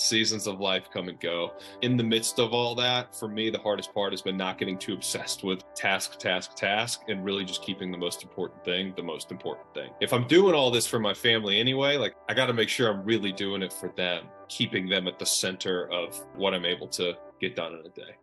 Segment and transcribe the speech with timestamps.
[0.00, 1.52] seasons of life come and go.
[1.82, 4.78] In the midst of all that, for me, the hardest part has been not getting
[4.78, 9.02] too obsessed with task, task, task, and really just keeping the most important thing the
[9.02, 9.90] most important thing.
[10.00, 12.90] If I'm doing all this for my family anyway, like I got to make sure
[12.90, 16.88] I'm really doing it for them, keeping them at the center of what I'm able
[16.88, 18.16] to get done in a day.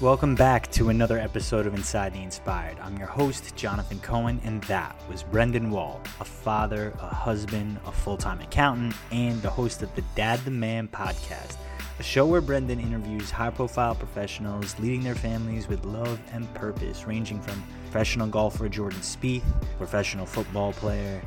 [0.00, 2.78] Welcome back to another episode of Inside the Inspired.
[2.78, 7.90] I'm your host, Jonathan Cohen, and that was Brendan Wall, a father, a husband, a
[7.90, 11.56] full time accountant, and the host of the Dad the Man podcast,
[11.98, 17.04] a show where Brendan interviews high profile professionals leading their families with love and purpose,
[17.04, 19.42] ranging from professional golfer Jordan Spieth,
[19.78, 21.20] professional football player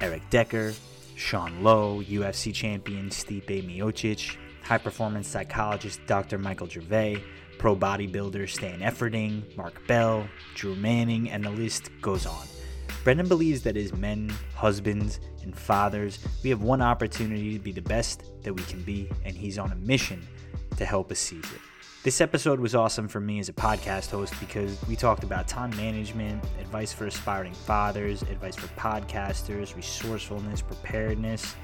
[0.00, 0.74] Eric Decker,
[1.16, 6.38] Sean Lowe, UFC champion Stipe Miocic, high performance psychologist Dr.
[6.38, 7.20] Michael Gervais
[7.62, 10.26] pro bodybuilders Stan Efferding, Mark Bell,
[10.56, 12.44] Drew Manning, and the list goes on.
[13.04, 17.80] Brendan believes that as men, husbands, and fathers, we have one opportunity to be the
[17.80, 20.26] best that we can be, and he's on a mission
[20.76, 21.60] to help us seize it.
[22.02, 25.70] This episode was awesome for me as a podcast host because we talked about time
[25.76, 31.54] management, advice for aspiring fathers, advice for podcasters, resourcefulness, preparedness,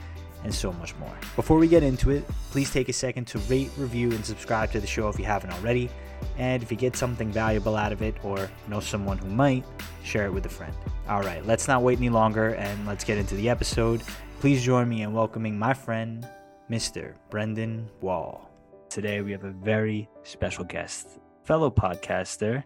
[0.44, 1.16] and so much more.
[1.36, 4.80] Before we get into it, please take a second to rate, review, and subscribe to
[4.80, 5.90] the show if you haven't already.
[6.36, 9.64] And if you get something valuable out of it or know someone who might,
[10.02, 10.74] share it with a friend.
[11.08, 14.02] All right, let's not wait any longer and let's get into the episode.
[14.40, 16.28] Please join me in welcoming my friend,
[16.70, 17.14] Mr.
[17.30, 18.50] Brendan Wall.
[18.88, 22.62] Today we have a very special guest, fellow podcaster.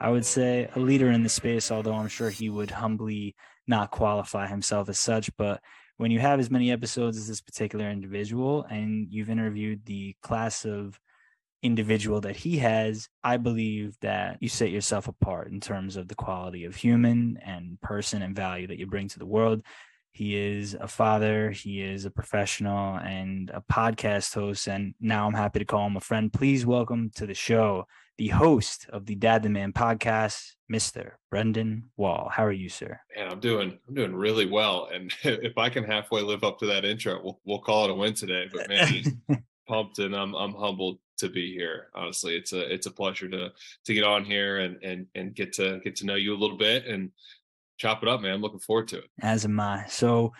[0.00, 3.36] I would say a leader in the space, although I'm sure he would humbly
[3.68, 5.60] not qualify himself as such, but
[5.96, 10.64] when you have as many episodes as this particular individual and you've interviewed the class
[10.64, 10.98] of
[11.62, 16.14] individual that he has, I believe that you set yourself apart in terms of the
[16.14, 19.62] quality of human and person and value that you bring to the world.
[20.12, 24.68] He is a father, he is a professional and a podcast host.
[24.68, 26.30] And now I'm happy to call him a friend.
[26.30, 27.86] Please welcome to the show
[28.18, 31.12] the host of the Dad the Man podcast, Mr.
[31.30, 32.30] Brendan Wall.
[32.30, 33.00] How are you, sir?
[33.16, 34.90] And I'm doing I'm doing really well.
[34.92, 37.94] And if I can halfway live up to that intro, we'll we'll call it a
[37.94, 38.48] win today.
[38.52, 39.22] But man,
[39.66, 41.88] pumped and I'm I'm humbled to be here.
[41.94, 43.50] Honestly, it's a it's a pleasure to
[43.86, 46.58] to get on here and and and get to get to know you a little
[46.58, 47.10] bit and
[47.82, 48.34] chop it up, man.
[48.34, 49.10] I'm looking forward to it.
[49.20, 49.86] As am I.
[49.88, 50.32] So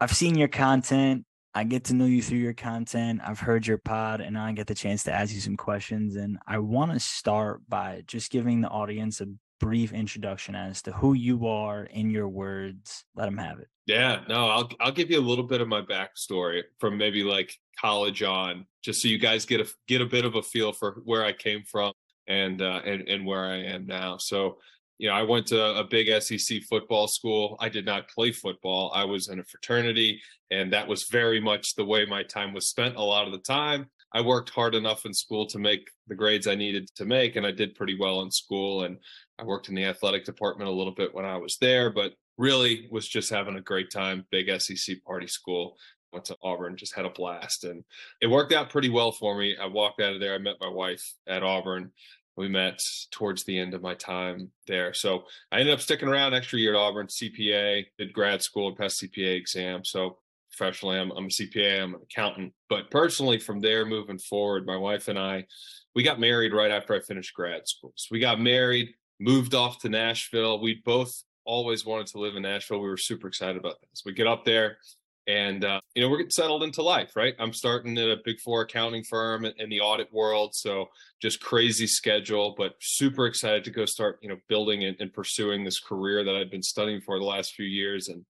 [0.00, 1.24] I've seen your content.
[1.52, 3.20] I get to know you through your content.
[3.24, 6.14] I've heard your pod and I get the chance to ask you some questions.
[6.14, 9.26] And I want to start by just giving the audience a
[9.58, 13.04] brief introduction as to who you are in your words.
[13.16, 13.68] Let them have it.
[13.86, 17.54] Yeah, no, I'll I'll give you a little bit of my backstory from maybe like
[17.80, 21.00] college on, just so you guys get a get a bit of a feel for
[21.04, 21.92] where I came from
[22.28, 24.18] and uh, and and where I am now.
[24.18, 24.58] So
[24.98, 27.56] you know, I went to a big SEC football school.
[27.60, 28.90] I did not play football.
[28.94, 30.20] I was in a fraternity,
[30.50, 33.38] and that was very much the way my time was spent a lot of the
[33.38, 33.86] time.
[34.12, 37.46] I worked hard enough in school to make the grades I needed to make, and
[37.46, 38.84] I did pretty well in school.
[38.84, 38.96] And
[39.38, 42.88] I worked in the athletic department a little bit when I was there, but really
[42.90, 44.24] was just having a great time.
[44.30, 45.76] Big SEC party school.
[46.12, 47.84] Went to Auburn, just had a blast, and
[48.22, 49.56] it worked out pretty well for me.
[49.60, 50.34] I walked out of there.
[50.34, 51.90] I met my wife at Auburn
[52.36, 54.92] we met towards the end of my time there.
[54.92, 59.02] So I ended up sticking around extra year at Auburn, CPA, did grad school, passed
[59.02, 59.84] CPA exam.
[59.84, 60.18] So
[60.50, 62.52] professionally, I'm, I'm a CPA, I'm an accountant.
[62.68, 65.46] But personally, from there moving forward, my wife and I,
[65.94, 67.92] we got married right after I finished grad school.
[67.96, 70.60] So we got married, moved off to Nashville.
[70.60, 72.80] We both always wanted to live in Nashville.
[72.80, 74.02] We were super excited about this.
[74.04, 74.78] We get up there,
[75.26, 77.34] and uh, you know we're getting settled into life right?
[77.38, 80.88] I'm starting at a big four accounting firm in the audit world so
[81.20, 85.64] just crazy schedule but super excited to go start you know building and, and pursuing
[85.64, 88.08] this career that i've been studying for the last few years.
[88.08, 88.24] And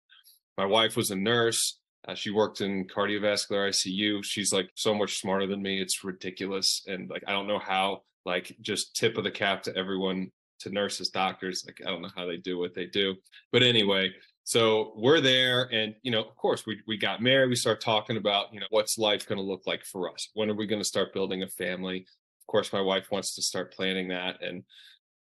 [0.56, 1.78] my wife was a nurse.
[2.08, 5.80] Uh, she worked in cardiovascular icu she's like so much smarter than me.
[5.80, 6.82] It's ridiculous.
[6.86, 10.70] And like i don't know how like just tip of the cap to everyone to
[10.70, 13.16] nurses doctors like i don't know how they do what they do.
[13.52, 14.12] But anyway
[14.46, 17.48] so we're there, and you know, of course, we we got married.
[17.48, 20.30] We start talking about you know what's life going to look like for us.
[20.34, 22.06] When are we going to start building a family?
[22.42, 24.62] Of course, my wife wants to start planning that, and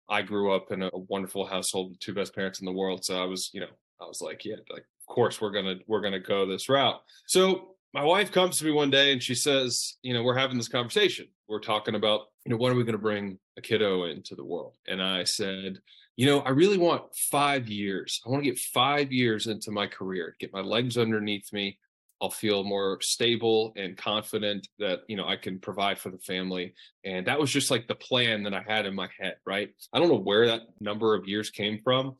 [0.08, 3.04] I grew up in a wonderful household with two best parents in the world.
[3.04, 3.70] So I was, you know,
[4.00, 7.00] I was like, yeah, like of course we're gonna we're gonna go this route.
[7.28, 10.56] So my wife comes to me one day and she says, you know, we're having
[10.56, 11.28] this conversation.
[11.48, 14.44] We're talking about, you know, when are we going to bring a kiddo into the
[14.44, 14.78] world?
[14.88, 15.78] And I said,
[16.16, 18.20] you know, I really want five years.
[18.26, 21.78] I want to get five years into my career, get my legs underneath me.
[22.20, 26.72] I'll feel more stable and confident that, you know, I can provide for the family.
[27.04, 29.70] And that was just like the plan that I had in my head, right?
[29.92, 32.16] I don't know where that number of years came from,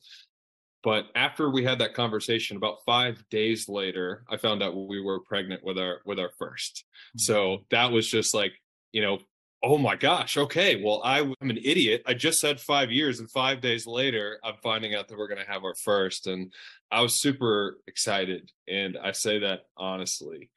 [0.83, 5.21] But after we had that conversation, about five days later, I found out we were
[5.21, 6.83] pregnant with our with our first.
[7.17, 7.19] Mm-hmm.
[7.19, 8.51] So that was just like,
[8.91, 9.19] you know,
[9.63, 12.03] oh my gosh, okay, well, I, I'm an idiot.
[12.05, 15.43] I just said five years, and five days later, I'm finding out that we're going
[15.43, 16.27] to have our first.
[16.27, 16.51] And
[16.91, 18.51] I was super excited.
[18.67, 20.49] And I say that honestly.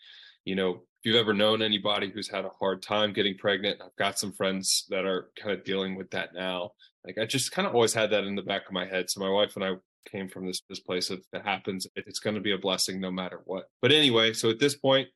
[0.45, 3.97] You know, if you've ever known anybody who's had a hard time getting pregnant, I've
[3.97, 6.71] got some friends that are kind of dealing with that now.
[7.05, 9.09] Like I just kind of always had that in the back of my head.
[9.09, 9.75] So my wife and I
[10.11, 13.11] came from this this place of it happens, it's going to be a blessing no
[13.11, 13.65] matter what.
[13.83, 15.09] But anyway, so at this point,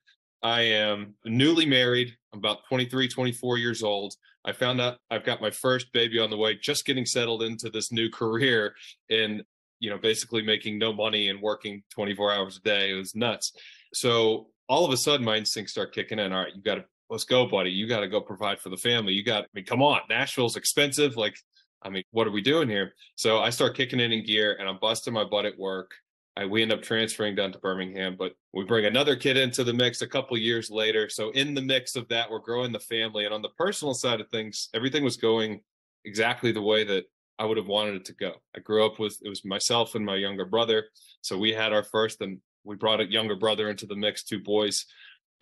[0.43, 2.17] I am newly married.
[2.33, 4.15] I'm about 23, 24 years old.
[4.45, 7.69] I found out I've got my first baby on the way, just getting settled into
[7.69, 8.75] this new career
[9.11, 9.43] and,
[9.81, 12.91] you know, basically making no money and working 24 hours a day.
[12.91, 13.53] It was nuts.
[13.93, 16.33] So all of a sudden my instincts start kicking in.
[16.33, 17.71] All right, you got to, let's go, buddy.
[17.71, 19.13] You got to go provide for the family.
[19.13, 21.17] You got, I mean, come on, Nashville's expensive.
[21.17, 21.37] Like,
[21.83, 22.95] I mean, what are we doing here?
[23.17, 25.91] So I start kicking it in gear and I'm busting my butt at work.
[26.41, 29.75] I, we end up transferring down to Birmingham, but we bring another kid into the
[29.75, 31.11] mix a couple years later.
[31.11, 34.23] So in the mix of that, we're growing the family, and on the personal side
[34.23, 35.61] of things, everything was going
[36.07, 37.05] exactly the way that
[37.39, 38.33] I would have wanted it to go.
[38.57, 40.87] I grew up with it was myself and my younger brother,
[41.21, 44.41] so we had our first, and we brought a younger brother into the mix, two
[44.41, 44.87] boys.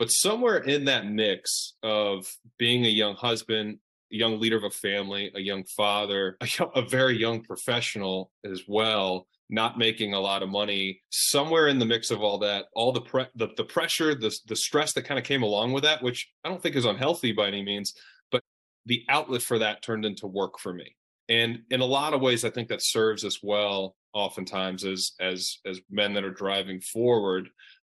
[0.01, 2.27] But somewhere in that mix of
[2.59, 3.79] being a young husband,
[4.13, 8.63] a young leader of a family, a young father, a, a very young professional as
[8.67, 12.93] well, not making a lot of money somewhere in the mix of all that all
[12.93, 16.03] the pre- the, the pressure the, the stress that kind of came along with that
[16.03, 17.95] which i don't think is unhealthy by any means
[18.31, 18.43] but
[18.89, 20.97] the outlet for that turned into work for me.
[21.29, 25.59] And in a lot of ways i think that serves us well oftentimes as as
[25.67, 27.51] as men that are driving forward.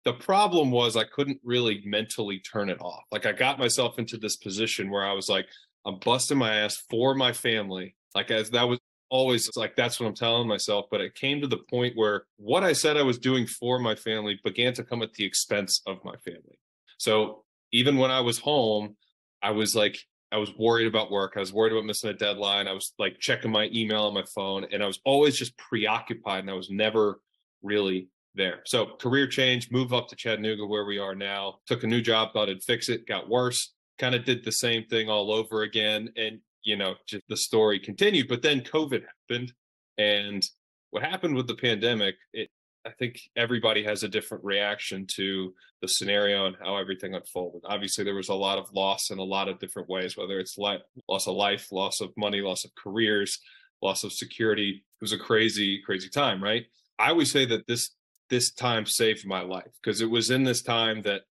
[0.05, 3.03] The problem was i couldn't really mentally turn it off.
[3.11, 5.47] Like i got myself into this position where i was like
[5.85, 7.95] i'm busting my ass for my family.
[8.15, 8.79] Like as that was
[9.09, 10.85] always like that's what I'm telling myself.
[10.89, 13.95] But it came to the point where what I said I was doing for my
[13.95, 16.59] family began to come at the expense of my family.
[16.97, 18.95] So even when I was home,
[19.41, 19.97] I was like,
[20.31, 21.33] I was worried about work.
[21.35, 22.67] I was worried about missing a deadline.
[22.67, 26.41] I was like checking my email on my phone, and I was always just preoccupied,
[26.41, 27.19] and I was never
[27.63, 28.61] really there.
[28.65, 31.59] So career change, move up to Chattanooga where we are now.
[31.65, 33.73] Took a new job, thought I'd fix it, got worse.
[33.97, 37.79] Kind of did the same thing all over again, and you know, just the story
[37.79, 38.27] continued.
[38.27, 39.53] But then COVID happened.
[39.97, 40.47] And
[40.91, 42.49] what happened with the pandemic, it,
[42.85, 47.61] I think everybody has a different reaction to the scenario and how everything unfolded.
[47.65, 50.57] Obviously, there was a lot of loss in a lot of different ways, whether it's
[50.57, 53.39] loss of life, loss of money, loss of careers,
[53.81, 54.83] loss of security.
[54.99, 56.65] It was a crazy, crazy time, right?
[56.97, 57.91] I always say that this
[58.29, 61.23] this time saved my life because it was in this time that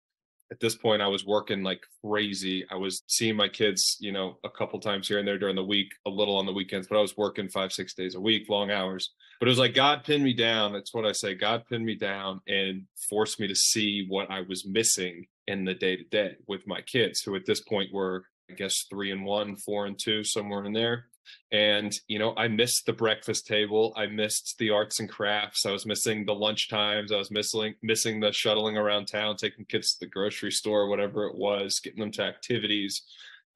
[0.51, 2.65] at this point I was working like crazy.
[2.71, 5.65] I was seeing my kids, you know, a couple times here and there during the
[5.65, 8.49] week, a little on the weekends, but I was working five, six days a week,
[8.49, 9.13] long hours.
[9.41, 10.73] But it was like God pinned me down.
[10.73, 11.35] That's what I say.
[11.35, 15.75] God pinned me down and forced me to see what I was missing in the
[15.75, 19.25] day to day with my kids, who at this point were, I guess, three and
[19.25, 21.07] one, four and two, somewhere in there
[21.53, 25.71] and you know i missed the breakfast table i missed the arts and crafts i
[25.71, 29.93] was missing the lunch times i was missing missing the shuttling around town taking kids
[29.93, 33.03] to the grocery store whatever it was getting them to activities.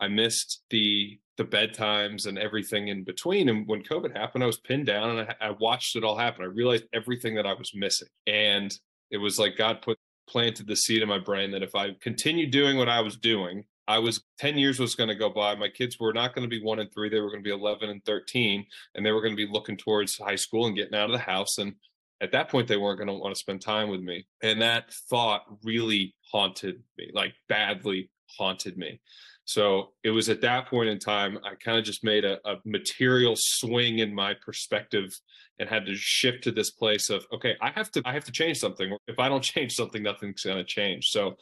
[0.00, 4.58] I missed the the bedtimes and everything in between and when covid happened i was
[4.58, 6.42] pinned down and I, I watched it all happen.
[6.42, 8.76] I realized everything that i was missing and
[9.10, 9.98] it was like god put
[10.28, 13.64] planted the seed in my brain that if i continued doing what i was doing
[13.88, 15.54] I was 10 years was going to go by.
[15.54, 17.08] My kids were not going to be one and three.
[17.08, 19.76] They were going to be 11 and 13, and they were going to be looking
[19.76, 21.58] towards high school and getting out of the house.
[21.58, 21.74] And
[22.20, 24.26] at that point, they weren't going to want to spend time with me.
[24.42, 29.00] And that thought really haunted me, like badly haunted me.
[29.44, 32.56] So it was at that point in time, I kind of just made a, a
[32.64, 35.12] material swing in my perspective
[35.58, 38.32] and had to shift to this place of, okay, I have to, I have to
[38.32, 38.96] change something.
[39.08, 41.08] If I don't change something, nothing's going to change.
[41.08, 41.36] So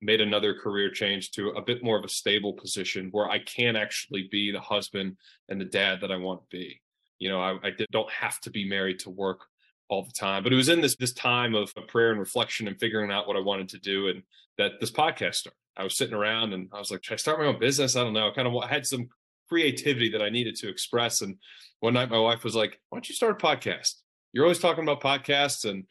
[0.00, 3.76] made another career change to a bit more of a stable position where I can
[3.76, 5.16] actually be the husband
[5.48, 6.80] and the dad that I want to be.
[7.18, 9.40] You know, I, I don't have to be married to work
[9.88, 10.42] all the time.
[10.42, 13.36] But it was in this this time of prayer and reflection and figuring out what
[13.36, 14.22] I wanted to do, and
[14.58, 15.56] that this podcast started.
[15.76, 17.96] I was sitting around and I was like, should I start my own business?
[17.96, 18.30] I don't know.
[18.30, 19.10] I kind of had some
[19.48, 21.20] creativity that I needed to express.
[21.20, 21.36] And
[21.80, 23.96] one night my wife was like, why don't you start a podcast?
[24.32, 25.84] You're always talking about podcasts and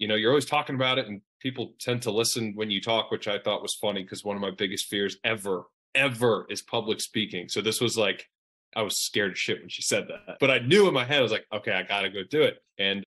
[0.00, 3.10] you know, you're always talking about it and people tend to listen when you talk,
[3.10, 5.64] which I thought was funny because one of my biggest fears ever,
[5.94, 7.50] ever is public speaking.
[7.50, 8.26] So this was like,
[8.74, 10.38] I was scared shit when she said that.
[10.40, 12.42] But I knew in my head, I was like, okay, I got to go do
[12.42, 12.56] it.
[12.78, 13.04] And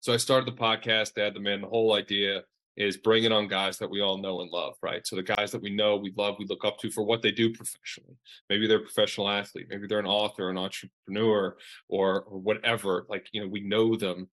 [0.00, 2.42] so I started the podcast, Dad the Man, the whole idea
[2.76, 5.06] is bringing on guys that we all know and love, right?
[5.06, 7.32] So the guys that we know, we love, we look up to for what they
[7.32, 8.16] do professionally.
[8.48, 11.56] Maybe they're a professional athlete, maybe they're an author, an entrepreneur,
[11.88, 13.04] or, or whatever.
[13.10, 14.30] Like, you know, we know them,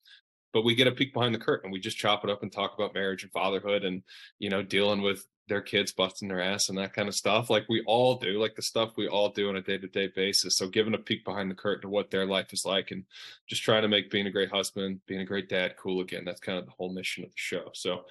[0.54, 1.73] but we get a peek behind the curtain.
[1.73, 4.02] We just chop it up and talk about marriage and fatherhood and,
[4.38, 7.50] you know, dealing with their kids busting their ass and that kind of stuff.
[7.50, 10.56] Like we all do like the stuff we all do on a day-to-day basis.
[10.56, 13.04] So giving a peek behind the curtain to what their life is like and
[13.49, 16.40] just trying to make being a great husband being a great dad cool again that's
[16.40, 17.70] kind of the whole mission of the show.
[17.75, 18.04] So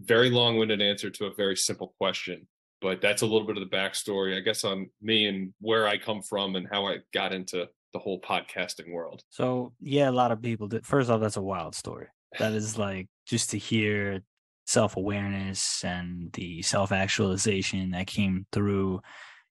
[0.00, 2.48] very long-winded answer to a very simple question
[2.80, 5.96] but that's a little bit of the backstory i guess on me and where i
[5.96, 10.32] come from and how i got into the whole podcasting world so yeah a lot
[10.32, 12.08] of people did first off that's a wild story
[12.38, 14.20] that is like just to hear
[14.66, 19.00] self awareness and the self actualization that came through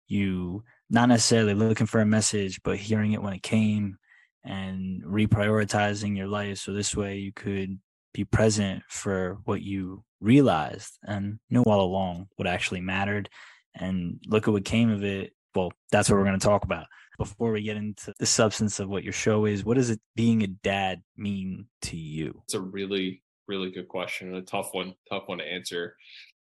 [0.07, 3.97] you, not necessarily looking for a message, but hearing it when it came
[4.43, 6.57] and reprioritizing your life.
[6.59, 7.79] So this way you could
[8.13, 13.29] be present for what you realized and knew all along what actually mattered.
[13.75, 15.33] And look at what came of it.
[15.55, 16.85] Well, that's what we're going to talk about.
[17.17, 20.43] Before we get into the substance of what your show is, what does it being
[20.43, 22.41] a dad mean to you?
[22.46, 25.96] It's a really really good question and a tough one, tough one to answer.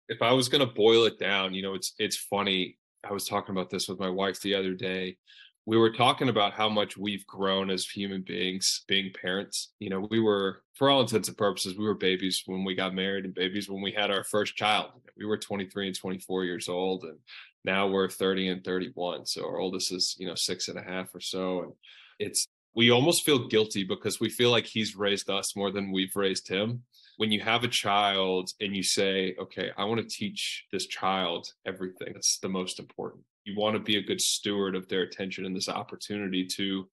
[0.09, 2.79] If I was going to boil it down, you know, it's it's funny.
[3.09, 5.17] I was talking about this with my wife the other day.
[5.65, 9.73] We were talking about how much we've grown as human beings, being parents.
[9.81, 12.95] You know, we were, for all intents and purposes, we were babies when we got
[12.95, 14.93] married and babies when we had our first child.
[15.17, 17.19] We were 23 and 24 years old, and
[17.67, 19.27] now we're 30 and 31.
[19.27, 21.63] So our oldest is, you know, six and a half or so.
[21.63, 21.73] And
[22.19, 26.15] it's we almost feel guilty because we feel like he's raised us more than we've
[26.15, 26.83] raised him.
[27.17, 31.49] When you have a child and you say, okay, I want to teach this child
[31.67, 33.25] everything, that's the most important.
[33.45, 36.87] You want to be a good steward of their attention and this opportunity to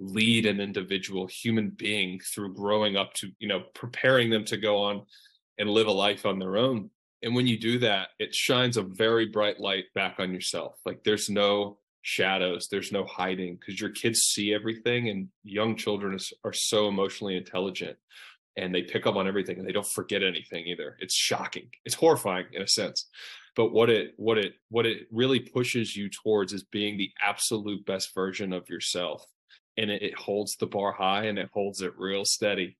[0.00, 4.78] lead an individual human being through growing up to, you know, preparing them to go
[4.78, 5.02] on
[5.58, 6.90] and live a life on their own.
[7.26, 10.76] And when you do that, it shines a very bright light back on yourself.
[10.86, 16.16] Like there's no shadows there's no hiding because your kids see everything and young children
[16.44, 17.96] are so emotionally intelligent
[18.56, 20.96] and they pick up on everything and they don't forget anything either.
[21.00, 21.68] It's shocking.
[21.84, 23.08] It's horrifying in a sense.
[23.56, 27.84] But what it what it what it really pushes you towards is being the absolute
[27.84, 29.26] best version of yourself
[29.76, 32.76] and it, it holds the bar high and it holds it real steady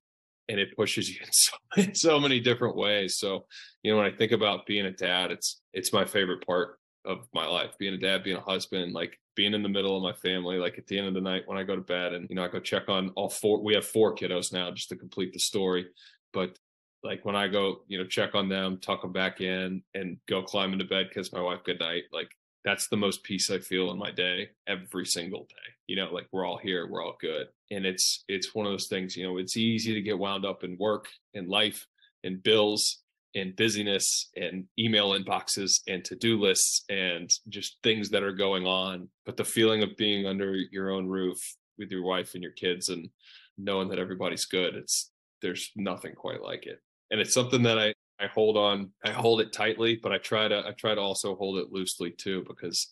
[0.49, 3.17] and it pushes you in so, in so many different ways.
[3.17, 3.45] So
[3.87, 7.25] you know when i think about being a dad it's it's my favorite part of
[7.33, 10.11] my life being a dad being a husband like being in the middle of my
[10.11, 12.35] family like at the end of the night when i go to bed and you
[12.35, 15.31] know i go check on all four we have four kiddos now just to complete
[15.31, 15.87] the story.
[16.33, 16.57] But
[17.01, 20.43] like when i go you know check on them tuck them back in and go
[20.43, 22.29] climb into bed kiss my wife good night like
[22.67, 26.27] that's the most peace i feel in my day every single day you know like
[26.33, 29.37] we're all here we're all good and it's it's one of those things you know
[29.37, 31.87] it's easy to get wound up in work and life
[32.25, 33.03] and bills
[33.35, 39.07] and busyness and email inboxes and to-do lists and just things that are going on
[39.25, 41.39] but the feeling of being under your own roof
[41.77, 43.09] with your wife and your kids and
[43.57, 46.81] knowing that everybody's good it's there's nothing quite like it
[47.11, 50.47] and it's something that i i hold on i hold it tightly but i try
[50.47, 52.87] to i try to also hold it loosely too because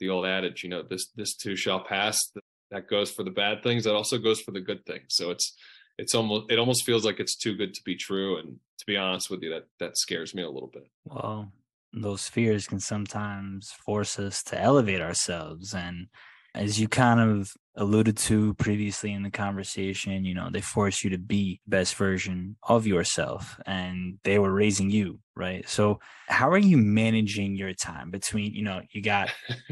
[0.00, 2.32] the old adage you know this this too shall pass
[2.72, 5.06] that goes for the bad things that also goes for the good things.
[5.10, 5.54] So it's
[5.98, 8.96] it's almost it almost feels like it's too good to be true and to be
[8.96, 10.88] honest with you that that scares me a little bit.
[11.04, 11.52] Well
[11.92, 16.06] those fears can sometimes force us to elevate ourselves and
[16.54, 21.10] as you kind of alluded to previously in the conversation you know they force you
[21.10, 25.98] to be best version of yourself and they were raising you right so
[26.28, 29.30] how are you managing your time between you know you got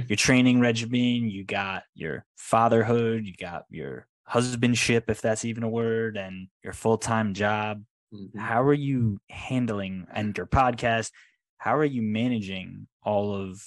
[0.09, 5.69] your training regimen you got your fatherhood you got your husbandship, if that's even a
[5.69, 7.83] word, and your full time job.
[8.15, 8.39] Mm-hmm.
[8.39, 11.11] How are you handling and your podcast?
[11.59, 13.61] How are you managing all of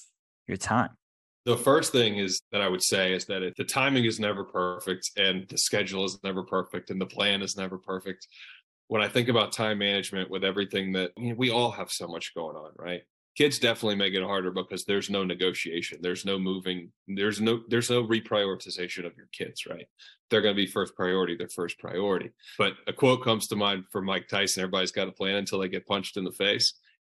[0.47, 0.91] your time?
[1.45, 4.43] The first thing is that I would say is that it, the timing is never
[4.43, 8.27] perfect and the schedule is never perfect and the plan is never perfect.
[8.87, 12.55] When I think about time management with everything that we all have so much going
[12.55, 13.01] on, right?
[13.35, 17.89] kids definitely make it harder because there's no negotiation there's no moving there's no there's
[17.89, 19.87] no reprioritization of your kids right
[20.29, 23.83] they're going to be first priority their first priority but a quote comes to mind
[23.91, 26.73] from mike tyson everybody's got a plan until they get punched in the face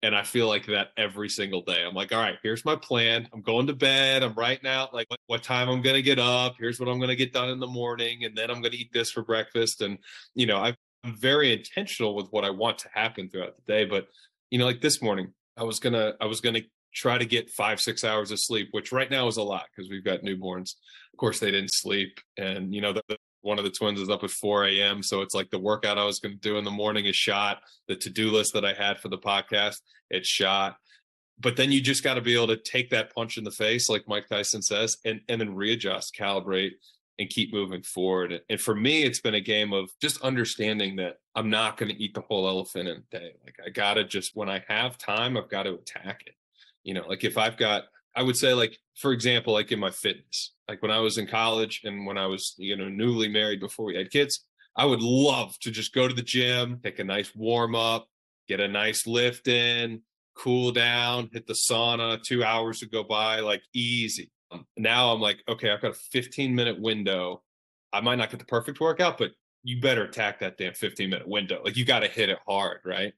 [0.04, 1.82] and i feel like that every single day.
[1.84, 3.28] I'm like all right here's my plan.
[3.32, 4.22] I'm going to bed.
[4.22, 6.54] I'm writing out like what, what time i'm going to get up.
[6.58, 8.78] Here's what i'm going to get done in the morning and then i'm going to
[8.78, 9.80] eat this for breakfast.
[9.80, 9.98] And
[10.34, 14.08] you know i'm very intentional with what i want to happen throughout the day but
[14.50, 16.62] you know like this morning I was gonna I was gonna
[16.94, 19.90] try to get five six hours of sleep, which right now is a lot because
[19.90, 20.74] we've got newborns.
[21.12, 23.02] Of course, they didn't sleep, and you know the,
[23.44, 25.02] one of the twins is up at 4 a.m.
[25.02, 27.58] So it's like the workout I was going to do in the morning is shot.
[27.88, 29.76] The to do list that I had for the podcast,
[30.10, 30.76] it's shot.
[31.38, 33.90] But then you just got to be able to take that punch in the face,
[33.90, 36.72] like Mike Tyson says, and, and then readjust, calibrate,
[37.18, 38.40] and keep moving forward.
[38.48, 42.02] And for me, it's been a game of just understanding that I'm not going to
[42.02, 43.34] eat the whole elephant in a day.
[43.44, 46.34] Like I got to just, when I have time, I've got to attack it.
[46.82, 47.84] You know, like if I've got,
[48.16, 51.26] I would say, like, for example, like in my fitness, like when I was in
[51.26, 54.44] college and when I was, you know, newly married before we had kids,
[54.76, 58.08] I would love to just go to the gym, take a nice warm up,
[58.48, 60.02] get a nice lift in,
[60.36, 64.30] cool down, hit the sauna, two hours would go by, like easy.
[64.50, 67.42] Um, now I'm like, okay, I've got a 15 minute window.
[67.92, 71.28] I might not get the perfect workout, but you better attack that damn 15 minute
[71.28, 71.60] window.
[71.64, 73.14] Like you got to hit it hard, right?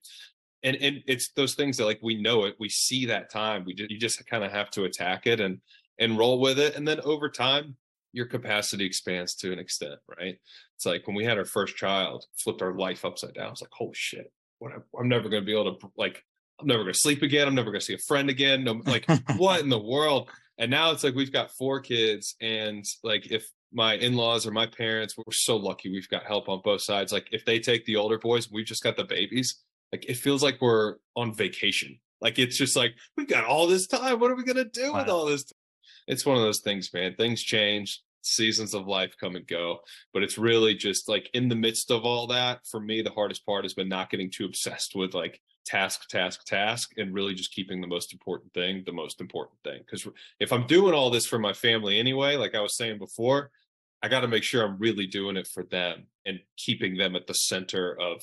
[0.62, 3.64] And and it's those things that like we know it, we see that time.
[3.64, 5.60] We just you just kind of have to attack it and
[5.98, 6.76] and roll with it.
[6.76, 7.76] And then over time,
[8.12, 10.36] your capacity expands to an extent, right?
[10.74, 13.52] It's like when we had our first child, flipped our life upside down.
[13.52, 16.24] It's like, holy shit, what I'm never going to be able to like,
[16.60, 17.46] I'm never going to sleep again.
[17.46, 18.64] I'm never going to see a friend again.
[18.64, 20.30] No, like, what in the world?
[20.58, 24.66] And now it's like we've got four kids, and like if my in-laws or my
[24.66, 27.12] parents, we're so lucky we've got help on both sides.
[27.12, 29.62] Like if they take the older boys, we've just got the babies.
[29.92, 31.98] Like it feels like we're on vacation.
[32.20, 34.20] Like it's just like we've got all this time.
[34.20, 34.98] What are we gonna do wow.
[34.98, 35.52] with all this?
[36.06, 37.14] It's one of those things, man.
[37.16, 39.78] Things change seasons of life come and go
[40.12, 43.46] but it's really just like in the midst of all that for me the hardest
[43.46, 47.52] part has been not getting too obsessed with like task task task and really just
[47.52, 50.06] keeping the most important thing the most important thing because
[50.40, 53.50] if i'm doing all this for my family anyway like i was saying before
[54.02, 57.26] i got to make sure i'm really doing it for them and keeping them at
[57.26, 58.22] the center of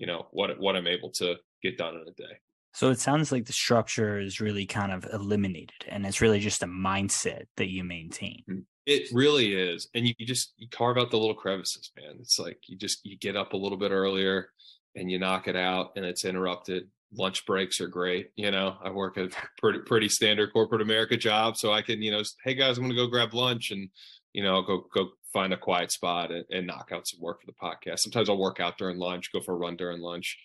[0.00, 2.38] you know what what i'm able to get done in a day.
[2.72, 6.62] So it sounds like the structure is really kind of eliminated and it's really just
[6.62, 8.42] a mindset that you maintain.
[8.48, 12.16] Mm, it really is and you, you just you carve out the little crevices man.
[12.20, 14.50] It's like you just you get up a little bit earlier
[14.96, 16.88] and you knock it out and it's interrupted.
[17.12, 18.76] Lunch breaks are great you know?
[18.82, 19.28] I work a
[19.58, 22.96] pretty pretty standard corporate america job so i can you know hey guys i'm going
[22.96, 23.90] to go grab lunch and
[24.32, 27.40] you know I'll go go find a quiet spot and, and knock out some work
[27.40, 28.00] for the podcast.
[28.00, 30.38] Sometimes i'll work out during lunch go for a run during lunch.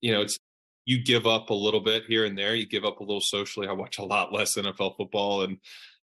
[0.00, 0.38] You know it's
[0.86, 2.54] you give up a little bit here and there.
[2.54, 3.68] You give up a little socially.
[3.68, 5.58] I watch a lot less nfl football and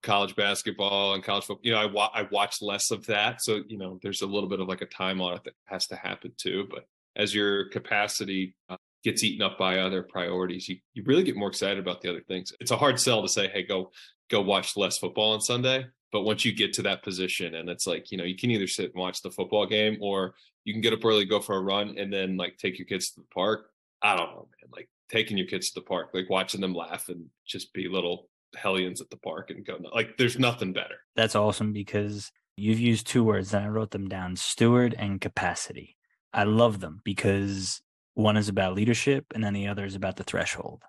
[0.03, 1.65] college basketball and college football.
[1.65, 3.41] You know i, wa- I watch less of that.
[3.41, 5.88] So you know there's a little bit of like a time on it that has
[5.88, 6.67] to happen too.
[6.69, 11.38] But as your capacity uh, gets eaten up by other priorities, you, you really get
[11.38, 12.51] more excited about the other things.
[12.60, 13.91] It's a hard sell to say, hey, go
[14.29, 15.86] go watch less football on Sunday.
[16.15, 18.67] But once you get to that position and it's like, you know, you can either
[18.67, 21.62] sit and watch the football game or you can get up early, go for a
[21.62, 23.69] run, and then like take your kids to the park.
[24.01, 24.71] I don't know, man.
[24.71, 28.30] Like taking your kids to the park, like watching them laugh and just be little
[28.56, 30.95] hellions at the park and go like there's nothing better.
[31.17, 35.97] That's awesome because you've used two words and I wrote them down steward and capacity.
[36.32, 37.82] I love them because
[38.13, 40.82] one is about leadership and then the other is about the threshold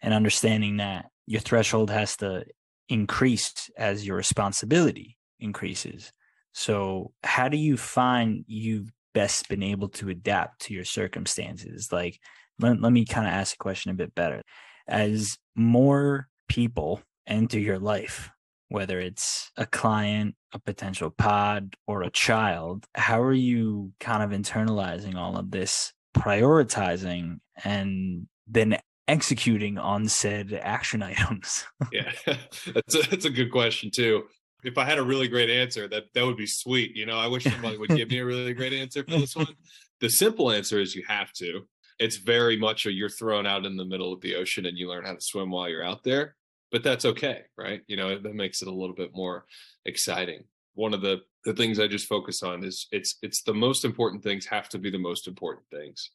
[0.00, 2.46] and understanding that your threshold has to
[2.92, 6.12] increase as your responsibility increases.
[6.52, 11.90] So, how do you find you've best been able to adapt to your circumstances?
[11.90, 12.20] Like,
[12.58, 14.42] let, let me kind of ask a question a bit better.
[14.86, 18.30] As more people enter your life,
[18.68, 24.38] whether it's a client, a potential pod, or a child, how are you kind of
[24.38, 28.78] internalizing all of this, prioritizing, and then
[29.08, 31.64] executing on said action items?
[31.92, 32.12] yeah,
[32.74, 34.24] that's a, that's a good question too.
[34.64, 36.96] If I had a really great answer, that that would be sweet.
[36.96, 39.46] You know, I wish somebody would give me a really great answer for this one.
[40.00, 41.60] The simple answer is you have to.
[42.00, 44.88] It's very much a you're thrown out in the middle of the ocean and you
[44.88, 46.34] learn how to swim while you're out there
[46.72, 47.82] but that's okay, right?
[47.86, 49.44] You know, that makes it a little bit more
[49.84, 50.44] exciting.
[50.74, 54.22] One of the the things I just focus on is it's it's the most important
[54.22, 56.10] things have to be the most important things.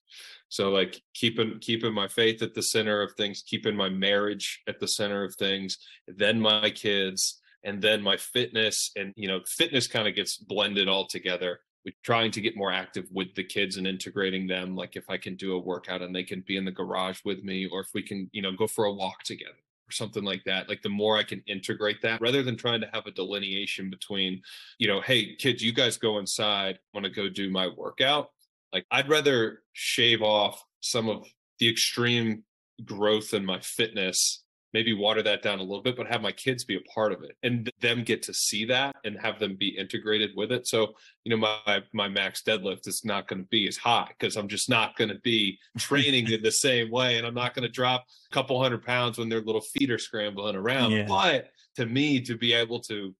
[0.50, 4.80] So like keeping keeping my faith at the center of things, keeping my marriage at
[4.80, 9.88] the center of things, then my kids, and then my fitness and you know fitness
[9.88, 13.78] kind of gets blended all together with trying to get more active with the kids
[13.78, 16.66] and integrating them like if i can do a workout and they can be in
[16.66, 19.54] the garage with me or if we can you know go for a walk together
[19.88, 22.90] or something like that like the more i can integrate that rather than trying to
[22.94, 24.42] have a delineation between
[24.80, 28.30] you know hey kids you guys go inside want to go do my workout.
[28.74, 31.26] Like i'd rather shave off some of
[31.60, 32.44] the extreme
[32.86, 34.44] growth in my fitness
[34.78, 37.24] maybe water that down a little bit, but have my kids be a part of
[37.24, 40.68] it and them get to see that and have them be integrated with it.
[40.68, 44.36] So, you know, my my max deadlift is not going to be as high because
[44.36, 47.64] I'm just not going to be training in the same way, and I'm not going
[47.64, 50.92] to drop a couple hundred pounds when their little feet are scrambling around.
[50.92, 51.08] Yeah.
[51.08, 53.16] But to me, to be able to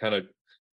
[0.00, 0.24] kind of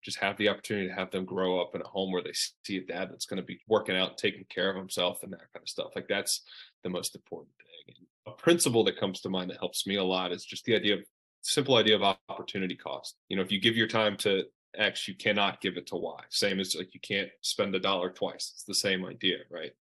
[0.03, 2.33] just have the opportunity to have them grow up in a home where they
[2.65, 5.53] see a dad that's going to be working out, taking care of himself, and that
[5.53, 5.91] kind of stuff.
[5.97, 6.43] Like that's
[6.85, 8.07] the most important thing.
[8.29, 10.95] A principle that comes to mind that helps me a lot is just the idea
[10.95, 11.05] of
[11.43, 13.17] simple idea of opportunity cost.
[13.29, 14.45] You know, if you give your time to
[14.77, 16.21] X, you cannot give it to Y.
[16.29, 18.53] Same as like you can't spend a dollar twice.
[18.55, 19.73] It's the same idea, right?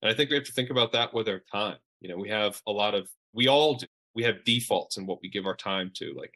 [0.00, 1.76] And I think we have to think about that with our time.
[2.00, 3.86] You know, we have a lot of we all do.
[4.14, 6.14] We have defaults in what we give our time to.
[6.16, 6.34] Like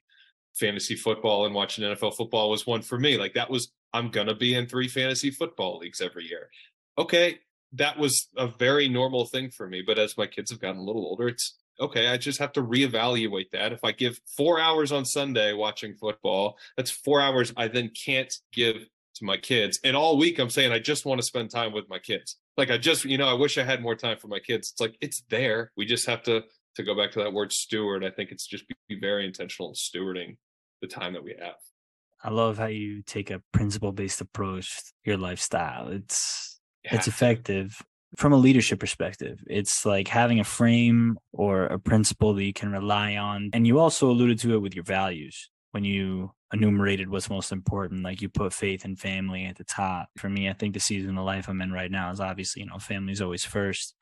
[0.54, 3.16] fantasy football and watching NFL football was one for me.
[3.16, 6.50] Like that was I'm gonna be in three fantasy football leagues every year.
[6.98, 7.38] Okay,
[7.72, 9.82] that was a very normal thing for me.
[9.86, 12.62] But as my kids have gotten a little older, it's okay, I just have to
[12.62, 13.72] reevaluate that.
[13.72, 18.32] If I give four hours on Sunday watching football, that's four hours I then can't
[18.52, 19.78] give to my kids.
[19.84, 22.36] And all week I'm saying I just want to spend time with my kids.
[22.56, 24.70] Like I just, you know, I wish I had more time for my kids.
[24.72, 25.72] It's like it's there.
[25.76, 26.42] We just have to
[26.76, 28.04] to go back to that word steward.
[28.04, 30.36] I think it's just be very intentional in stewarding
[30.82, 31.54] the time that we have.
[32.22, 35.88] I love how you take a principle based approach to your lifestyle.
[35.88, 36.55] It's
[36.86, 36.96] yeah.
[36.96, 37.82] it's effective
[38.16, 39.42] from a leadership perspective.
[39.46, 43.50] It's like having a frame or a principle that you can rely on.
[43.52, 48.02] And you also alluded to it with your values when you enumerated what's most important.
[48.02, 50.08] Like you put faith and family at the top.
[50.16, 52.68] For me, I think the season of life I'm in right now is obviously, you
[52.68, 53.94] know, family's always first.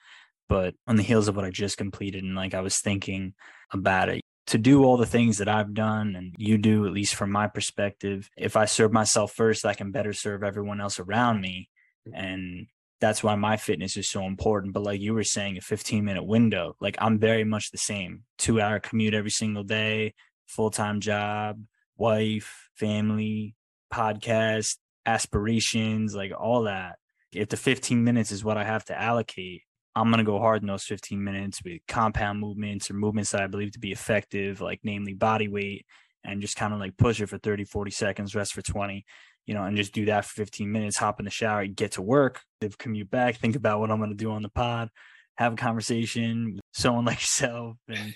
[0.48, 3.32] But on the heels of what I just completed, and like I was thinking
[3.72, 7.14] about it, to do all the things that I've done and you do, at least
[7.14, 11.40] from my perspective, if I serve myself first, I can better serve everyone else around
[11.40, 11.70] me.
[12.06, 12.24] Mm-hmm.
[12.24, 12.66] And
[13.00, 14.72] that's why my fitness is so important.
[14.72, 18.22] But like you were saying, a 15 minute window, like I'm very much the same
[18.38, 20.14] two hour commute every single day,
[20.46, 21.60] full time job,
[21.96, 23.54] wife, family,
[23.92, 24.76] podcast,
[25.06, 26.96] aspirations, like all that.
[27.32, 29.62] If the 15 minutes is what I have to allocate,
[29.96, 33.42] I'm going to go hard in those 15 minutes with compound movements or movements that
[33.42, 35.86] I believe to be effective, like namely body weight,
[36.24, 39.04] and just kind of like push it for 30, 40 seconds, rest for 20
[39.46, 42.02] you know, and just do that for 15 minutes, hop in the shower, get to
[42.02, 42.42] work,
[42.78, 44.88] commute back, think about what I'm going to do on the pod,
[45.36, 48.14] have a conversation with someone like yourself, and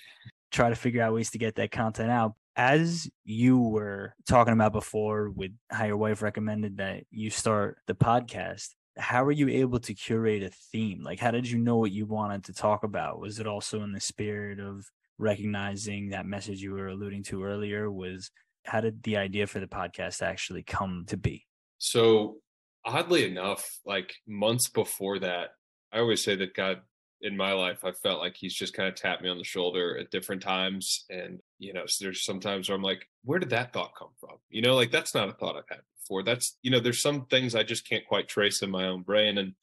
[0.50, 2.34] try to figure out ways to get that content out.
[2.56, 7.94] As you were talking about before, with how your wife recommended that you start the
[7.94, 11.02] podcast, how were you able to curate a theme?
[11.02, 13.20] Like, how did you know what you wanted to talk about?
[13.20, 17.90] Was it also in the spirit of recognizing that message you were alluding to earlier?
[17.90, 18.32] Was
[18.68, 21.46] how did the idea for the podcast actually come to be?
[21.78, 22.36] So,
[22.84, 25.50] oddly enough, like months before that,
[25.92, 26.82] I always say that God
[27.20, 29.98] in my life, I felt like he's just kind of tapped me on the shoulder
[29.98, 31.04] at different times.
[31.10, 34.36] And, you know, so there's sometimes where I'm like, where did that thought come from?
[34.50, 36.22] You know, like that's not a thought I've had before.
[36.22, 39.38] That's, you know, there's some things I just can't quite trace in my own brain.
[39.38, 39.54] And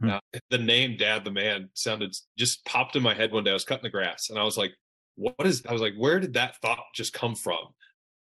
[0.00, 0.10] hmm.
[0.10, 0.20] uh,
[0.50, 3.50] the name Dad the Man sounded just popped in my head one day.
[3.50, 4.72] I was cutting the grass and I was like,
[5.16, 7.58] what is, I was like, where did that thought just come from?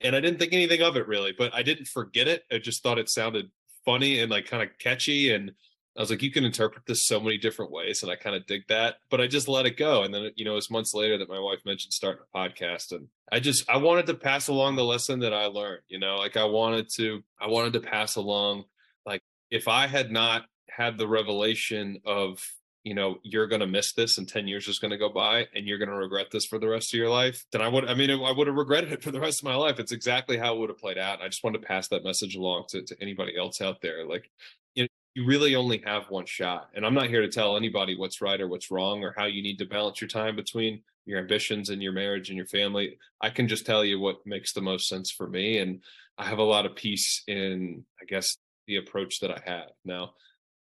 [0.03, 2.43] And I didn't think anything of it really, but I didn't forget it.
[2.51, 3.49] I just thought it sounded
[3.85, 5.33] funny and like kind of catchy.
[5.33, 5.51] And
[5.97, 8.01] I was like, you can interpret this so many different ways.
[8.01, 10.03] And I kind of dig that, but I just let it go.
[10.03, 12.91] And then, you know, it was months later that my wife mentioned starting a podcast.
[12.91, 16.15] And I just, I wanted to pass along the lesson that I learned, you know,
[16.17, 18.65] like I wanted to, I wanted to pass along,
[19.05, 22.43] like if I had not had the revelation of
[22.83, 25.47] you know you're going to miss this and 10 years is going to go by
[25.55, 27.85] and you're going to regret this for the rest of your life then i would
[27.89, 29.79] i mean i would have regretted it for the rest of my life.
[29.79, 32.35] It's exactly how it would have played out i just wanted to pass that message
[32.35, 34.29] along to, to anybody else out there like
[34.75, 37.97] you know you really only have one shot and i'm not here to tell anybody
[37.97, 41.19] what's right or what's wrong or how you need to balance your time between your
[41.19, 42.97] ambitions and your marriage and your family.
[43.19, 45.81] I can just tell you what makes the most sense for me and
[46.17, 50.13] i have a lot of peace in i guess the approach that i have now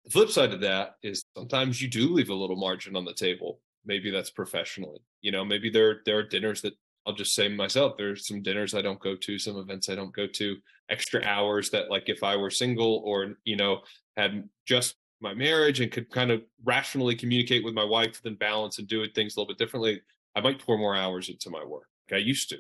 [0.05, 3.15] the flip side of that is sometimes you do leave a little margin on the
[3.15, 3.61] table.
[3.85, 5.01] Maybe that's professionally.
[5.21, 6.75] You know, maybe there there are dinners that
[7.07, 7.97] I'll just say myself.
[7.97, 10.57] There's some dinners I don't go to, some events I don't go to,
[10.89, 13.81] extra hours that like if I were single or you know
[14.17, 18.79] had just my marriage and could kind of rationally communicate with my wife, then balance
[18.79, 20.03] and do things a little bit differently,
[20.35, 21.87] I might pour more hours into my work.
[22.11, 22.59] Like I used to.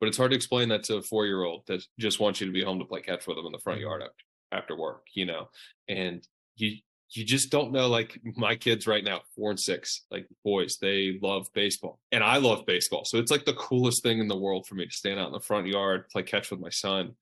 [0.00, 2.46] But it's hard to explain that to a four year old that just wants you
[2.46, 3.88] to be home to play catch with them in the front mm-hmm.
[3.88, 5.48] yard after after work, you know,
[5.88, 6.76] and you
[7.10, 11.18] you just don't know like my kids right now four and six like boys they
[11.22, 14.66] love baseball and i love baseball so it's like the coolest thing in the world
[14.66, 17.14] for me to stand out in the front yard play catch with my son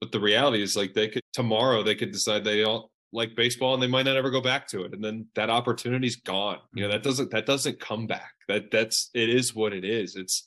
[0.00, 3.72] but the reality is like they could tomorrow they could decide they don't like baseball
[3.74, 6.82] and they might not ever go back to it and then that opportunity's gone you
[6.82, 7.08] know that mm-hmm.
[7.08, 10.46] doesn't that doesn't come back that that's it is what it is it's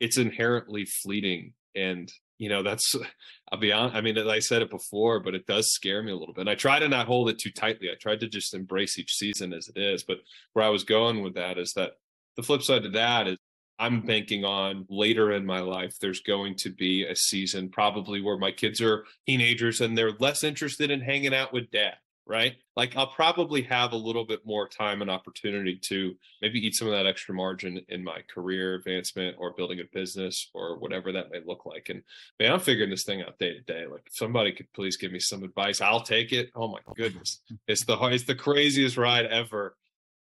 [0.00, 2.94] it's inherently fleeting and you know that's
[3.54, 6.16] i'll be honest i mean i said it before but it does scare me a
[6.16, 6.42] little bit.
[6.42, 7.88] And i try to not hold it too tightly.
[7.88, 10.02] I tried to just embrace each season as it is.
[10.02, 10.18] But
[10.52, 11.92] where i was going with that is that
[12.36, 13.38] the flip side of that is
[13.76, 18.38] I'm banking on later in my life, there's going to be a season probably where
[18.38, 21.94] my kids are teenagers and they're less interested in hanging out with dad
[22.26, 22.54] right?
[22.76, 26.88] Like I'll probably have a little bit more time and opportunity to maybe eat some
[26.88, 31.30] of that extra margin in my career advancement or building a business or whatever that
[31.30, 31.88] may look like.
[31.90, 32.02] And
[32.40, 33.86] man, I'm figuring this thing out day to day.
[33.86, 36.50] Like if somebody could please give me some advice, I'll take it.
[36.54, 37.40] Oh my goodness.
[37.66, 39.76] It's the it's the craziest ride ever.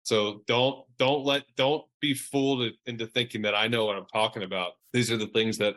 [0.02, 4.42] So don't don't let don't be fooled into thinking that I know what I'm talking
[4.42, 4.72] about.
[4.92, 5.74] These are the things that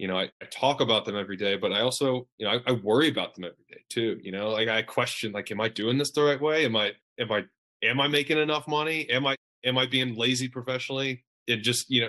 [0.00, 2.70] you know, I, I, talk about them every day, but I also, you know, I,
[2.70, 4.18] I, worry about them every day too.
[4.22, 6.64] You know, like I question, like, am I doing this the right way?
[6.64, 7.44] Am I, am I,
[7.82, 9.06] am I making enough money?
[9.10, 11.22] Am I, am I being lazy professionally?
[11.48, 12.08] And just, you know,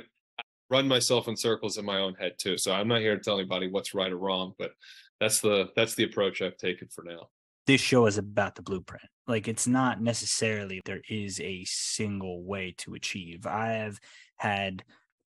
[0.69, 2.58] run myself in circles in my own head too.
[2.58, 4.71] So I'm not here to tell anybody what's right or wrong, but
[5.19, 7.27] that's the, that's the approach I've taken for now.
[7.67, 9.04] This show is about the blueprint.
[9.27, 13.45] Like it's not necessarily there is a single way to achieve.
[13.45, 13.99] I have
[14.38, 14.86] had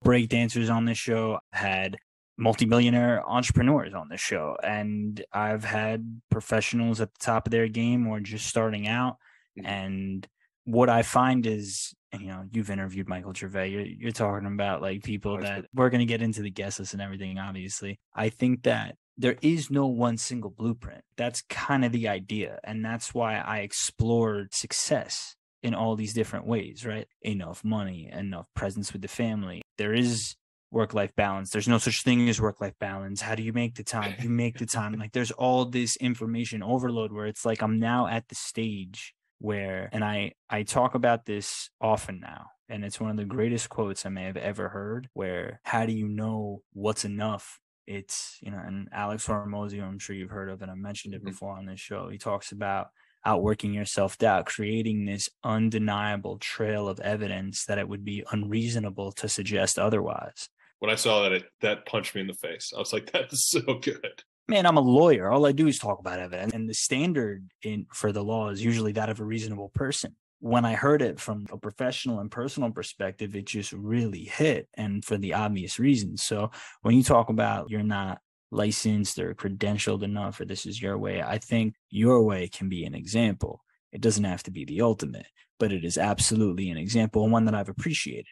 [0.02, 1.96] break dancers on this show, had
[2.38, 4.56] multimillionaire entrepreneurs on the show.
[4.62, 9.16] And i've had professionals at the top of their game or just starting out.
[9.58, 9.66] Mm-hmm.
[9.66, 10.28] and
[10.64, 13.70] what i find is you know you've interviewed michael gervais.
[13.70, 16.92] You're, you're talking about like people that we're going to get into the guest list
[16.92, 17.98] and everything obviously.
[18.14, 21.02] I think that there is no one single blueprint.
[21.16, 22.60] That's kind of the idea.
[22.62, 27.08] And that's why i explored success in all these different ways right?
[27.22, 29.62] Enough money enough presence with the family.
[29.76, 30.36] There is
[30.70, 31.50] work life balance.
[31.50, 33.20] There's no such thing as work life balance.
[33.20, 34.14] How do you make the time?
[34.22, 34.94] You make the time.
[34.94, 39.88] Like there's all this information overload where it's like I'm now at the stage where
[39.92, 42.46] and I I talk about this often now.
[42.68, 45.92] And it's one of the greatest quotes I may have ever heard where how do
[45.92, 47.60] you know what's enough?
[47.86, 51.18] It's, you know, and Alex Hormozi, I'm sure you've heard of and I mentioned it
[51.18, 51.30] mm-hmm.
[51.30, 52.10] before on this show.
[52.10, 52.88] He talks about
[53.24, 59.12] outworking your self doubt, creating this undeniable trail of evidence that it would be unreasonable
[59.12, 62.72] to suggest otherwise when I saw that, it that punched me in the face.
[62.74, 65.30] I was like, "That is so good." Man, I'm a lawyer.
[65.30, 68.64] All I do is talk about evidence, and the standard in for the law is
[68.64, 70.16] usually that of a reasonable person.
[70.40, 75.04] When I heard it from a professional and personal perspective, it just really hit, and
[75.04, 76.22] for the obvious reasons.
[76.22, 76.50] So
[76.82, 81.22] when you talk about you're not licensed or credentialed enough, or this is your way,
[81.22, 83.62] I think your way can be an example.
[83.92, 85.26] It doesn't have to be the ultimate,
[85.58, 88.26] but it is absolutely an example and one that I've appreciated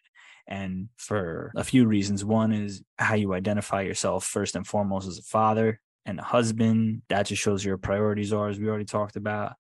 [0.47, 2.25] and for a few reasons.
[2.25, 7.03] One is how you identify yourself first and foremost as a father and a husband.
[7.09, 9.55] That just shows your priorities are, as we already talked about.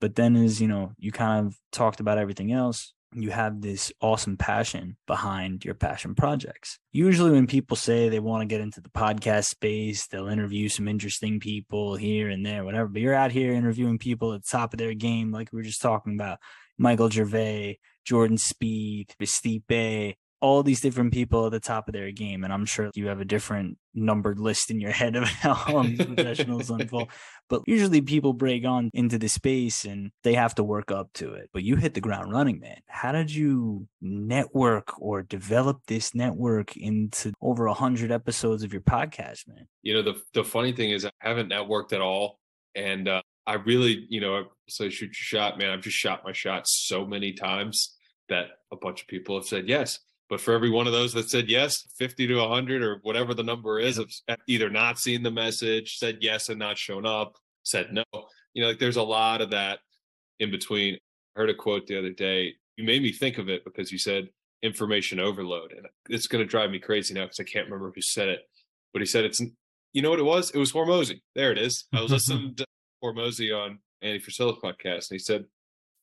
[0.00, 2.94] But then is, you know, you kind of talked about everything else.
[3.12, 6.78] You have this awesome passion behind your passion projects.
[6.92, 10.86] Usually, when people say they want to get into the podcast space, they'll interview some
[10.86, 12.88] interesting people here and there, whatever.
[12.88, 15.64] But you're out here interviewing people at the top of their game, like we were
[15.64, 16.38] just talking about
[16.78, 22.44] Michael Gervais, Jordan Spieth, Stipe, all these different people at the top of their game.
[22.44, 26.04] And I'm sure you have a different numbered list in your head of how these
[26.04, 27.08] professionals unfold.
[27.48, 31.34] But usually people break on into the space and they have to work up to
[31.34, 31.50] it.
[31.52, 32.78] But you hit the ground running, man.
[32.86, 38.82] How did you network or develop this network into over a hundred episodes of your
[38.82, 39.66] podcast, man?
[39.82, 42.38] You know, the the funny thing is I haven't networked at all.
[42.76, 45.70] And uh, I really, you know, so shoot your shot, man.
[45.70, 47.96] I've just shot my shot so many times
[48.28, 49.98] that a bunch of people have said yes
[50.30, 53.42] but for every one of those that said yes, 50 to 100 or whatever the
[53.42, 54.08] number is, of
[54.46, 58.04] either not seeing the message, said yes and not shown up, said no.
[58.54, 59.80] You know, like there's a lot of that
[60.38, 60.94] in between.
[61.36, 62.54] I heard a quote the other day.
[62.76, 64.28] You made me think of it because you said
[64.62, 65.72] information overload.
[65.72, 68.40] And it's going to drive me crazy now because I can't remember who said it.
[68.92, 69.40] But he said it's,
[69.92, 70.52] you know what it was?
[70.52, 71.22] It was Hormozi.
[71.34, 71.86] There it is.
[71.92, 72.66] I was listening to
[73.02, 75.10] Hormozi on Andy Frisella's podcast.
[75.10, 75.46] And he said,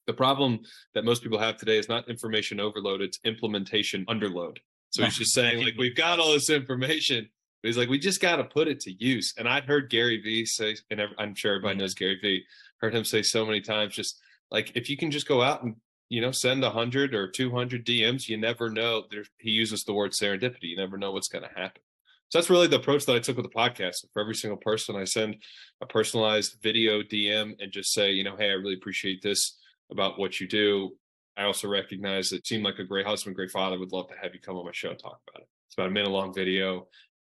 [0.08, 0.60] the problem
[0.96, 4.58] that most people have today is not information overload, it's implementation underload.
[4.90, 7.30] So he's just saying, like, we've got all this information,
[7.62, 9.34] but he's like, we just got to put it to use.
[9.38, 11.82] And I'd heard Gary Vee say, and I'm sure everybody mm-hmm.
[11.82, 12.44] knows Gary Vee,
[12.80, 15.76] heard him say so many times, just like, if you can just go out and,
[16.10, 19.04] you know, send 100 or 200 DMs, you never know.
[19.12, 20.64] There, he uses the word serendipity.
[20.64, 21.82] You never know what's going to happen.
[22.30, 24.06] So that's really the approach that I took with the podcast.
[24.14, 25.38] For every single person, I send
[25.82, 29.57] a personalized video DM and just say, you know, hey, I really appreciate this
[29.92, 30.92] about what you do.
[31.38, 33.78] I also recognize that seemed like a great husband, great father.
[33.78, 35.48] Would love to have you come on my show and talk about it.
[35.68, 36.88] It's about a minute long video.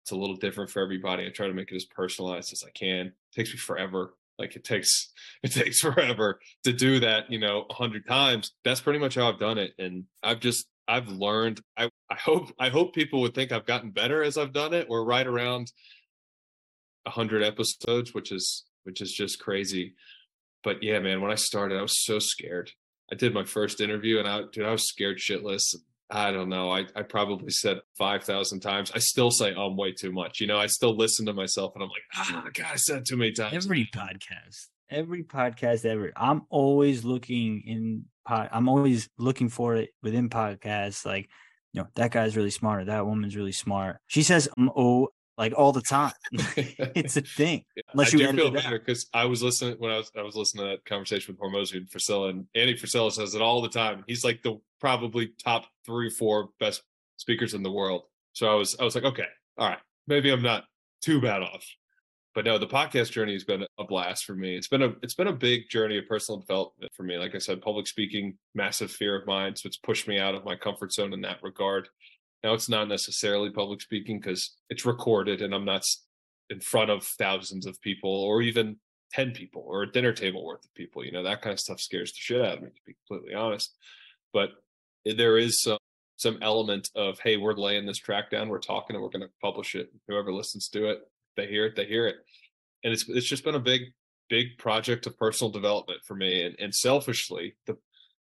[0.02, 1.26] It's a little different for everybody.
[1.26, 3.06] I try to make it as personalized as I can.
[3.08, 4.14] It takes me forever.
[4.38, 8.52] Like it takes it takes forever to do that, you know, a hundred times.
[8.64, 9.74] That's pretty much how I've done it.
[9.78, 11.60] And I've just I've learned.
[11.76, 14.88] I, I hope I hope people would think I've gotten better as I've done it.
[14.88, 15.70] We're right around
[17.06, 19.94] hundred episodes, which is which is just crazy
[20.62, 22.70] but yeah, man, when I started, I was so scared.
[23.12, 25.74] I did my first interview and I, dude, I was scared shitless.
[26.10, 26.70] I don't know.
[26.70, 28.90] I, I probably said 5,000 times.
[28.94, 30.40] I still say um way too much.
[30.40, 33.16] You know, I still listen to myself and I'm like, ah, God, I said too
[33.16, 33.64] many times.
[33.64, 36.12] Every podcast, every podcast ever.
[36.16, 41.06] I'm always looking in pod, I'm always looking for it within podcasts.
[41.06, 41.28] Like,
[41.72, 43.98] you know, that guy's really smart or that woman's really smart.
[44.08, 45.08] She says, um, oh,
[45.40, 46.12] like all the time.
[46.32, 47.64] it's a thing.
[47.94, 50.36] Unless I you do feel better because I was listening when I was I was
[50.36, 53.68] listening to that conversation with Hormozi and Frisella, and Andy Frisella says it all the
[53.70, 54.04] time.
[54.06, 56.82] He's like the probably top three, four best
[57.16, 58.02] speakers in the world.
[58.34, 59.26] So I was I was like, okay,
[59.56, 60.64] all right, maybe I'm not
[61.00, 61.64] too bad off.
[62.34, 64.56] But no, the podcast journey has been a blast for me.
[64.56, 67.16] It's been a it's been a big journey of personal development for me.
[67.16, 70.44] Like I said, public speaking, massive fear of mine, so it's pushed me out of
[70.44, 71.88] my comfort zone in that regard.
[72.42, 75.84] Now it's not necessarily public speaking because it's recorded and I'm not
[76.48, 78.76] in front of thousands of people or even
[79.12, 81.04] 10 people or a dinner table worth of people.
[81.04, 83.34] You know, that kind of stuff scares the shit out of me, to be completely
[83.34, 83.76] honest.
[84.32, 84.50] But
[85.04, 85.78] there is some
[86.16, 89.30] some element of, hey, we're laying this track down, we're talking, and we're going to
[89.40, 89.90] publish it.
[90.06, 91.00] Whoever listens to it,
[91.34, 92.16] they hear it, they hear it.
[92.84, 93.82] And it's it's just been a big,
[94.28, 96.44] big project of personal development for me.
[96.44, 97.76] And and selfishly, the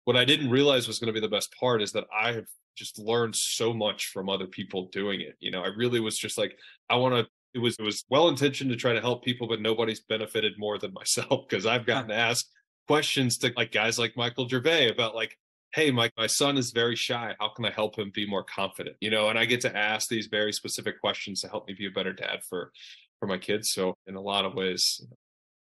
[0.04, 2.46] what I didn't realize was going to be the best part is that I have
[2.76, 5.36] just learned so much from other people doing it.
[5.40, 6.56] You know, I really was just like,
[6.88, 7.26] I want to.
[7.54, 10.78] It was it was well intentioned to try to help people, but nobody's benefited more
[10.78, 12.46] than myself because I've gotten to ask
[12.88, 15.36] questions to like guys like Michael Gervais about like,
[15.74, 17.34] hey, my my son is very shy.
[17.38, 18.96] How can I help him be more confident?
[19.00, 21.86] You know, and I get to ask these very specific questions to help me be
[21.86, 22.72] a better dad for
[23.20, 23.70] for my kids.
[23.70, 25.04] So in a lot of ways,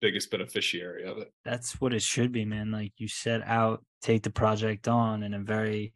[0.01, 1.31] biggest beneficiary of it.
[1.45, 2.71] That's what it should be, man.
[2.71, 5.93] Like you set out, take the project on in a very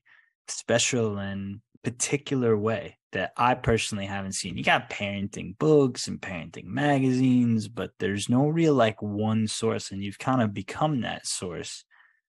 [0.48, 4.58] special and particular way that I personally haven't seen.
[4.58, 10.04] You got parenting books and parenting magazines, but there's no real like one source, and
[10.04, 11.84] you've kind of become that source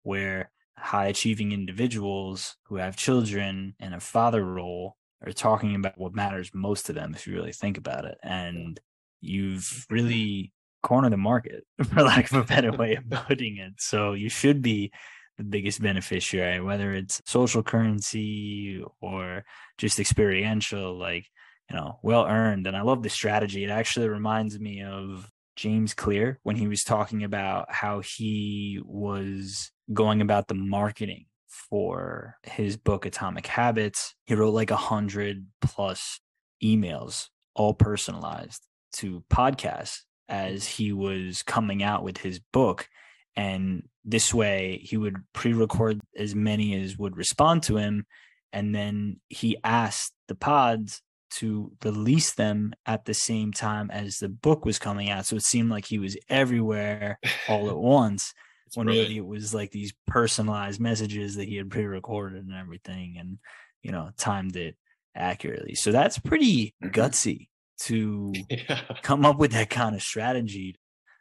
[0.04, 6.15] where high achieving individuals who have children and a father role are talking about what
[6.15, 8.17] matters most to them if you really think about it.
[8.23, 8.80] And
[9.21, 10.52] you've really
[10.83, 13.73] cornered the market, for lack of a better way of putting it.
[13.79, 14.91] So you should be
[15.37, 19.43] the biggest beneficiary, whether it's social currency or
[19.77, 21.25] just experiential, like,
[21.69, 22.67] you know, well earned.
[22.67, 23.63] And I love the strategy.
[23.63, 29.71] It actually reminds me of James Clear when he was talking about how he was
[29.91, 34.15] going about the marketing for his book Atomic Habits.
[34.25, 36.19] He wrote like a hundred plus
[36.63, 42.89] emails, all personalized to podcasts as he was coming out with his book.
[43.36, 48.05] And this way he would pre-record as many as would respond to him.
[48.51, 54.29] And then he asked the pods to release them at the same time as the
[54.29, 55.25] book was coming out.
[55.25, 58.33] So it seemed like he was everywhere all at once
[58.75, 58.89] when brilliant.
[58.89, 63.38] really it was like these personalized messages that he had pre-recorded and everything and
[63.83, 64.75] you know timed it
[65.15, 66.91] accurately so that's pretty Mhm.
[66.91, 68.81] gutsy to yeah.
[69.01, 70.75] come up with that kind of strategy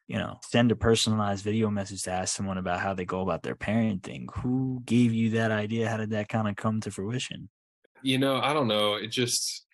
[0.08, 3.42] you know send a personalized video message to ask someone about how they go about
[3.42, 4.26] their parenting.
[4.42, 5.88] Who gave you that idea?
[5.88, 7.48] How did that kind of come to fruition?
[8.02, 9.64] You know i don't know it just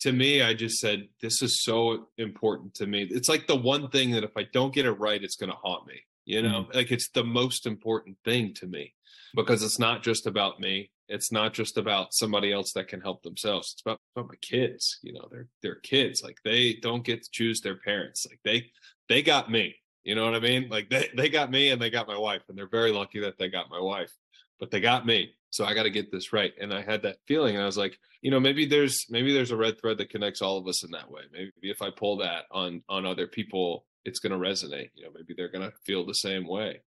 [0.00, 3.08] to me i just said this is so important to me.
[3.10, 5.56] It's like the one thing that if i don't get it right it's going to
[5.56, 6.52] haunt me you mm-hmm.
[6.52, 6.66] know?
[6.74, 8.92] Like it's the most important thing to me
[9.36, 10.90] because it's not just about me.
[11.08, 13.72] It's not just about somebody else that can help themselves.
[13.74, 16.22] It's about, about my kids you know they're they're kids.
[16.22, 18.26] Like they don't get to choose their parents.
[18.28, 18.70] Like they
[19.08, 19.76] they got me.
[20.02, 20.68] You know what i mean?
[20.68, 23.38] Like they, they got me and they got my wife and they're very lucky that
[23.38, 24.12] they got my wife
[24.58, 25.32] but they got me.
[25.50, 26.52] So i got to get this right.
[26.60, 29.52] And i had that feeling and i was like you know maybe there's maybe there's
[29.52, 31.22] a red thread that connects all of us in that way.
[31.32, 34.90] Maybe if i pull that on on other people it's going to resonate.
[34.94, 36.80] You know maybe they're going to feel the same way.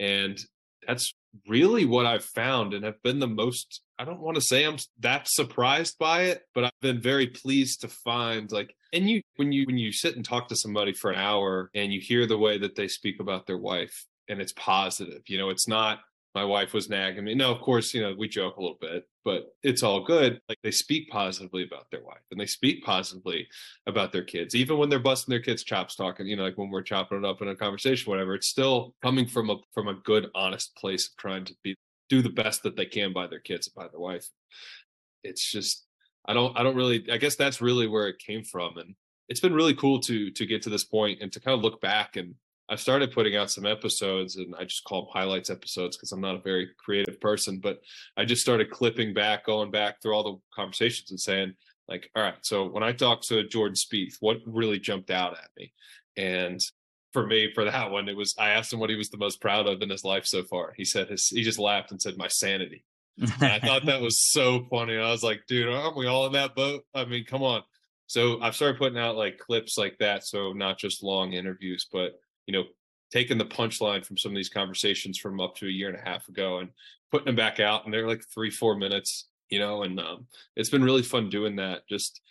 [0.00, 0.38] And
[0.86, 1.12] that's
[1.46, 4.76] really what i've found and have been the most i don't want to say i'm
[4.98, 9.52] that surprised by it but i've been very pleased to find like and you when
[9.52, 12.38] you when you sit and talk to somebody for an hour and you hear the
[12.38, 16.00] way that they speak about their wife and it's positive you know it's not
[16.34, 17.34] my wife was nagging me.
[17.34, 20.40] No, of course, you know, we joke a little bit, but it's all good.
[20.48, 23.48] Like they speak positively about their wife and they speak positively
[23.86, 26.70] about their kids, even when they're busting their kids' chops talking, you know, like when
[26.70, 29.94] we're chopping it up in a conversation, whatever, it's still coming from a from a
[29.94, 31.74] good, honest place of trying to be
[32.08, 34.28] do the best that they can by their kids and by their wife.
[35.24, 35.86] It's just
[36.26, 38.76] I don't I don't really I guess that's really where it came from.
[38.76, 38.94] And
[39.28, 41.80] it's been really cool to to get to this point and to kind of look
[41.80, 42.34] back and
[42.68, 46.20] I've started putting out some episodes and I just call them highlights episodes because I'm
[46.20, 47.80] not a very creative person, but
[48.16, 51.54] I just started clipping back, going back through all the conversations and saying,
[51.88, 55.48] like, all right, so when I talked to Jordan Spieth, what really jumped out at
[55.56, 55.72] me?
[56.16, 56.60] And
[57.12, 59.40] for me, for that one, it was I asked him what he was the most
[59.40, 60.74] proud of in his life so far.
[60.76, 62.84] He said his he just laughed and said, My sanity.
[63.40, 64.96] I thought that was so funny.
[64.96, 66.84] I was like, dude, aren't we all in that boat?
[66.94, 67.62] I mean, come on.
[68.06, 70.24] So I've started putting out like clips like that.
[70.24, 72.12] So not just long interviews, but
[72.48, 72.64] you know,
[73.12, 76.10] taking the punchline from some of these conversations from up to a year and a
[76.10, 76.70] half ago and
[77.12, 77.84] putting them back out.
[77.84, 80.26] And they're like three, four minutes, you know, and um,
[80.56, 81.86] it's been really fun doing that.
[81.88, 82.22] Just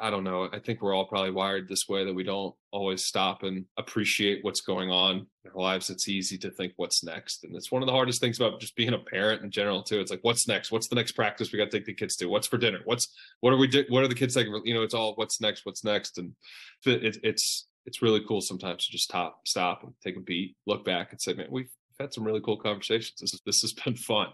[0.00, 0.48] I don't know.
[0.52, 4.42] I think we're all probably wired this way that we don't always stop and appreciate
[4.42, 5.88] what's going on in our lives.
[5.88, 7.44] It's easy to think what's next.
[7.44, 10.00] And it's one of the hardest things about just being a parent in general too.
[10.00, 10.72] It's like, what's next?
[10.72, 12.26] What's the next practice we got to take the kids to?
[12.26, 12.80] What's for dinner?
[12.84, 13.84] What's, what are we do?
[13.88, 14.46] What are the kids like?
[14.64, 16.18] You know, it's all what's next, what's next.
[16.18, 16.32] And
[16.84, 20.84] it, it's, it's really cool sometimes to just stop, stop and take a beat, look
[20.84, 21.70] back and say, man, we've
[22.00, 23.20] had some really cool conversations.
[23.20, 24.28] This, this has been fun.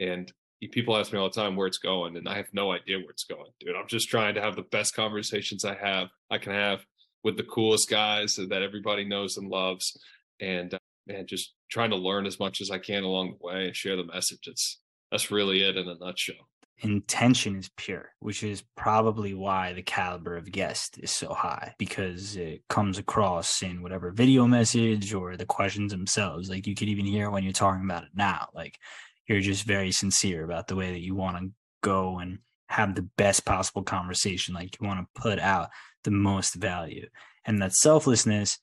[0.00, 0.32] And
[0.68, 3.10] people ask me all the time where it's going and i have no idea where
[3.10, 6.52] it's going dude i'm just trying to have the best conversations i have i can
[6.52, 6.84] have
[7.22, 9.96] with the coolest guys that everybody knows and loves
[10.40, 10.78] and uh,
[11.08, 13.96] and just trying to learn as much as i can along the way and share
[13.96, 14.80] the message it's
[15.10, 16.48] that's really it in a nutshell
[16.78, 22.36] intention is pure which is probably why the caliber of guest is so high because
[22.36, 27.06] it comes across in whatever video message or the questions themselves like you could even
[27.06, 28.78] hear when you're talking about it now like
[29.26, 31.50] you're just very sincere about the way that you want to
[31.82, 34.54] go and have the best possible conversation.
[34.54, 35.70] Like you want to put out
[36.02, 37.08] the most value.
[37.44, 38.58] And that selflessness,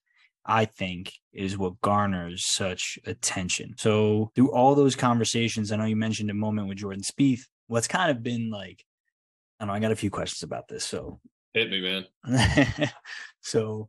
[0.45, 3.75] I think, is what garners such attention.
[3.77, 7.43] So through all those conversations, I know you mentioned a moment with Jordan Spieth.
[7.71, 8.83] What's kind of been like,
[9.57, 10.83] I know I got a few questions about this.
[10.83, 11.21] So
[11.53, 12.91] hit me, man.
[13.41, 13.87] so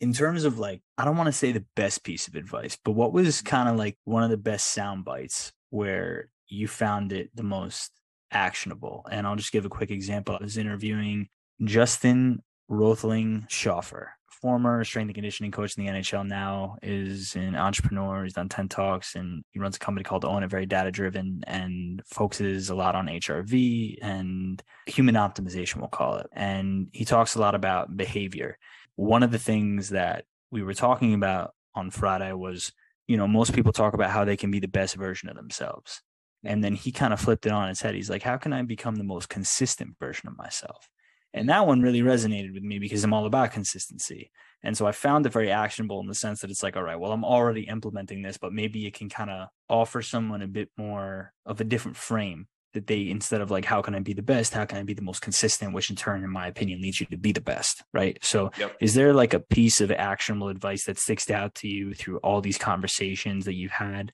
[0.00, 2.92] in terms of like, I don't want to say the best piece of advice, but
[2.92, 3.46] what was mm-hmm.
[3.46, 7.92] kind of like one of the best sound bites where you found it the most
[8.30, 9.04] actionable.
[9.10, 10.34] And I'll just give a quick example.
[10.34, 11.28] I was interviewing
[11.62, 14.06] Justin Roethlingshoefer,
[14.40, 18.24] former strength and conditioning coach in the NHL now, is an entrepreneur.
[18.24, 21.42] He's done 10 talks and he runs a company called Own It, very data driven
[21.46, 26.26] and focuses a lot on HRV and human optimization, we'll call it.
[26.32, 28.58] And he talks a lot about behavior.
[28.96, 32.72] One of the things that we were talking about on Friday was
[33.08, 36.02] you know, most people talk about how they can be the best version of themselves.
[36.44, 37.94] And then he kind of flipped it on his head.
[37.94, 40.88] He's like, how can I become the most consistent version of myself?
[41.34, 44.30] And that one really resonated with me because I'm all about consistency.
[44.62, 46.98] And so I found it very actionable in the sense that it's like, all right,
[46.98, 50.70] well, I'm already implementing this, but maybe it can kind of offer someone a bit
[50.76, 54.22] more of a different frame that they instead of like how can i be the
[54.22, 57.00] best how can i be the most consistent which in turn in my opinion leads
[57.00, 58.76] you to be the best right so yep.
[58.80, 62.40] is there like a piece of actionable advice that sticks out to you through all
[62.40, 64.12] these conversations that you've had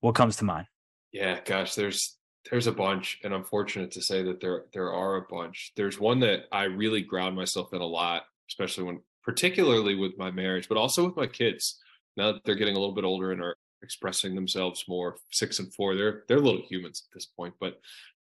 [0.00, 0.66] what comes to mind
[1.12, 2.15] yeah gosh there's
[2.50, 5.98] there's a bunch and i'm fortunate to say that there there are a bunch there's
[5.98, 10.68] one that i really ground myself in a lot especially when particularly with my marriage
[10.68, 11.80] but also with my kids
[12.16, 15.16] now that they're getting a little bit older and are expressing themselves more.
[15.30, 17.54] Six and four, they're they're little humans at this point.
[17.60, 17.80] But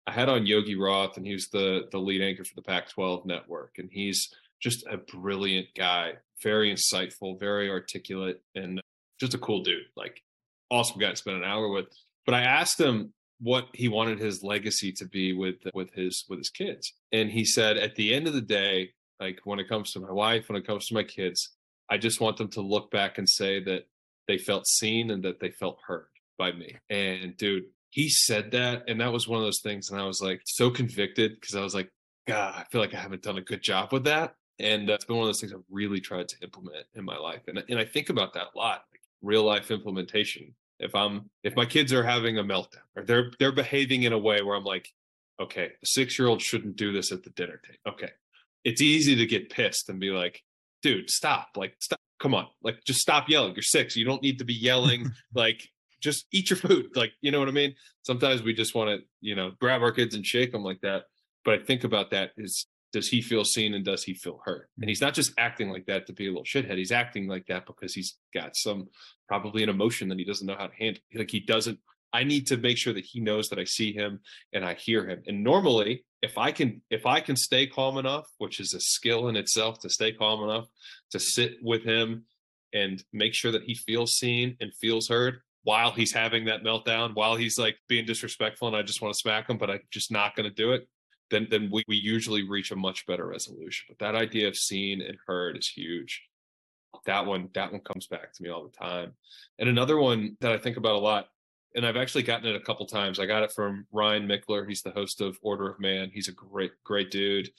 [0.08, 3.76] I had on Yogi Roth, and he's the the lead anchor for the Pac-12 network,
[3.78, 8.82] and he's just a brilliant guy, very insightful, very articulate, and
[9.20, 9.86] just a cool dude.
[9.96, 10.22] Like
[10.72, 11.88] awesome guy to spend an hour with.
[12.26, 16.40] But I asked him what he wanted his legacy to be with with his with
[16.40, 19.92] his kids, and he said, at the end of the day, like when it comes
[19.94, 21.52] to my wife, when it comes to my kids,
[21.90, 23.88] I just want them to look back and say that
[24.28, 26.08] they felt seen and that they felt heard
[26.38, 26.76] by me.
[26.90, 28.84] And dude, he said that.
[28.88, 29.90] And that was one of those things.
[29.90, 31.90] And I was like so convicted because I was like,
[32.28, 34.36] God, I feel like I haven't done a good job with that.
[34.60, 37.18] And uh, it's been one of those things I've really tried to implement in my
[37.18, 37.42] life.
[37.48, 40.56] And, and I think about that a lot, like real life implementation.
[40.80, 44.18] If I'm if my kids are having a meltdown or they're they're behaving in a
[44.18, 44.90] way where I'm like,
[45.40, 47.96] okay, a six year old shouldn't do this at the dinner table.
[47.96, 48.12] Okay.
[48.64, 50.44] It's easy to get pissed and be like,
[50.82, 51.50] dude, stop.
[51.56, 53.54] Like, stop come on, like just stop yelling.
[53.54, 53.96] You're six.
[53.96, 55.12] You don't need to be yelling.
[55.34, 55.70] like
[56.02, 56.96] just eat your food.
[56.96, 57.76] Like, you know what I mean?
[58.04, 61.04] Sometimes we just want to, you know, grab our kids and shake them like that.
[61.44, 64.70] But I think about that is does he feel seen and does he feel hurt?
[64.80, 65.08] And he's mm-hmm.
[65.08, 66.78] not just acting like that to be a little shithead.
[66.78, 68.88] He's acting like that because he's got some
[69.28, 71.02] probably an emotion that he doesn't know how to handle.
[71.14, 71.78] Like he doesn't
[72.14, 74.22] I need to make sure that he knows that I see him
[74.54, 75.24] and I hear him.
[75.28, 79.28] And normally, if I can if I can stay calm enough, which is a skill
[79.28, 80.68] in itself to stay calm enough
[81.12, 82.24] to sit with him
[82.74, 87.14] and make sure that he feels seen and feels heard while he's having that meltdown,
[87.16, 90.12] while he's like being disrespectful and I just want to smack him, but I'm just
[90.12, 90.88] not going to do it,
[91.32, 93.86] then then we, we usually reach a much better resolution.
[93.90, 96.24] But that idea of seen and heard is huge.
[97.06, 99.14] That one, that one comes back to me all the time.
[99.60, 101.28] And another one that I think about a lot
[101.76, 103.20] and I've actually gotten it a couple times.
[103.20, 104.68] I got it from Ryan Michler.
[104.68, 106.10] He's the host of Order of Man.
[106.14, 107.50] He's a great, great dude.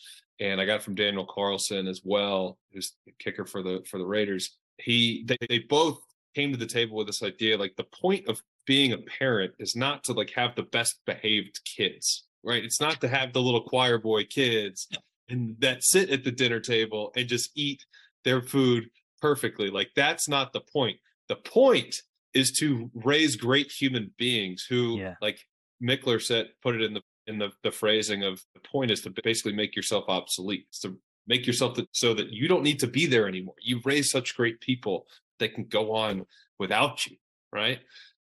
[0.41, 3.99] And I got it from Daniel Carlson as well, who's the kicker for the for
[3.99, 4.57] the Raiders.
[4.79, 6.01] He they, they both
[6.35, 9.77] came to the table with this idea like the point of being a parent is
[9.77, 12.65] not to like have the best behaved kids, right?
[12.65, 14.89] It's not to have the little choir boy kids
[15.29, 17.85] and that sit at the dinner table and just eat
[18.25, 18.89] their food
[19.21, 19.69] perfectly.
[19.69, 20.99] Like that's not the point.
[21.29, 25.15] The point is to raise great human beings who Yeah.
[25.21, 25.41] like
[25.83, 29.11] Michler said put it in the in the, the phrasing of the point is to
[29.25, 30.67] basically make yourself obsolete.
[30.69, 33.57] It's to make yourself so that you don't need to be there anymore.
[33.61, 35.09] You've raised such great people
[35.41, 36.25] that can go on
[36.61, 37.17] without you,
[37.53, 37.81] right?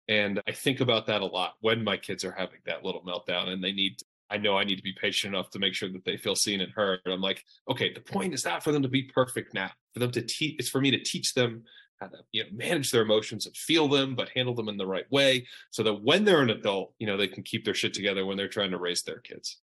[0.08, 3.48] And I think about that a lot when my kids are having that little meltdown
[3.48, 3.98] and they need
[4.32, 6.62] I know I need to be patient enough to make sure that they feel seen
[6.62, 7.00] and heard.
[7.06, 9.72] I'm like, okay, the point is not for them to be perfect now.
[9.94, 11.64] For them to teach, it's for me to teach them
[12.00, 14.88] how to you know manage their emotions and feel them, but handle them in the
[14.88, 17.94] right way, so that when they're an adult, you know, they can keep their shit
[17.94, 19.58] together when they're trying to raise their kids.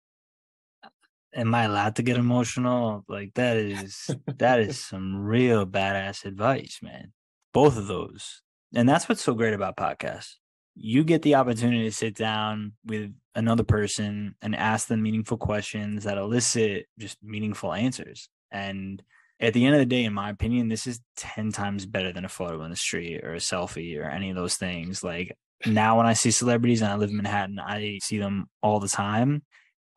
[1.33, 3.05] Am I allowed to get emotional?
[3.07, 7.13] Like that is that is some real badass advice, man.
[7.53, 8.41] Both of those.
[8.75, 10.35] And that's what's so great about podcasts.
[10.79, 16.03] You get the opportunity to sit down with another person and ask them meaningful questions
[16.03, 18.29] that elicit just meaningful answers.
[18.51, 19.01] And
[19.39, 22.25] at the end of the day, in my opinion, this is 10 times better than
[22.25, 25.03] a photo in the street or a selfie or any of those things.
[25.03, 28.79] Like now, when I see celebrities and I live in Manhattan, I see them all
[28.79, 29.43] the time.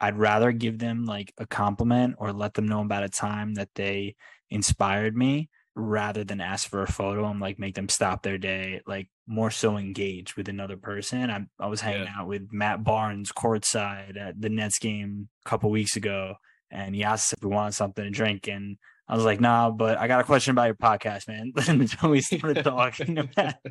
[0.01, 3.69] I'd rather give them like a compliment or let them know about a time that
[3.75, 4.17] they
[4.49, 8.81] inspired me rather than ask for a photo and like make them stop their day,
[8.87, 11.31] like more so engage with another person.
[11.31, 12.15] I, I was hanging Yeah.
[12.19, 16.35] out with Matt Barnes courtside at the Nets game a couple weeks ago,
[16.71, 18.49] and he asked if we wanted something to drink.
[18.49, 18.77] And
[19.09, 21.53] I was like, nah, but I got a question about your podcast, man.
[21.69, 23.55] and we started talking about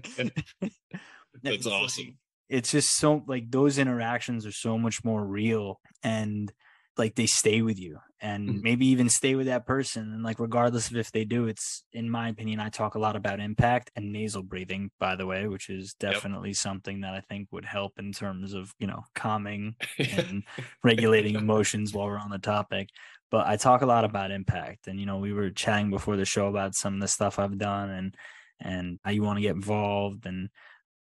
[0.62, 2.18] That's It's awesome.
[2.50, 6.52] it's just so like those interactions are so much more real and
[7.00, 8.62] like they stay with you and Mhm.
[8.62, 12.10] maybe even stay with that person and like regardless of if they do it's in
[12.10, 15.70] my opinion i talk a lot about impact and nasal breathing by the way which
[15.70, 16.24] is Yep.
[16.24, 19.76] definitely something that i think would help in terms of you know calming
[20.12, 20.44] and
[20.84, 22.90] regulating emotions while we're on the topic.
[23.32, 26.26] But I talk a lot about impact, and you know, we were chatting before the
[26.26, 28.16] show about some of the stuff I've done and
[28.60, 30.50] and how you want to get involved, and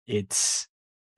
[0.07, 0.67] it's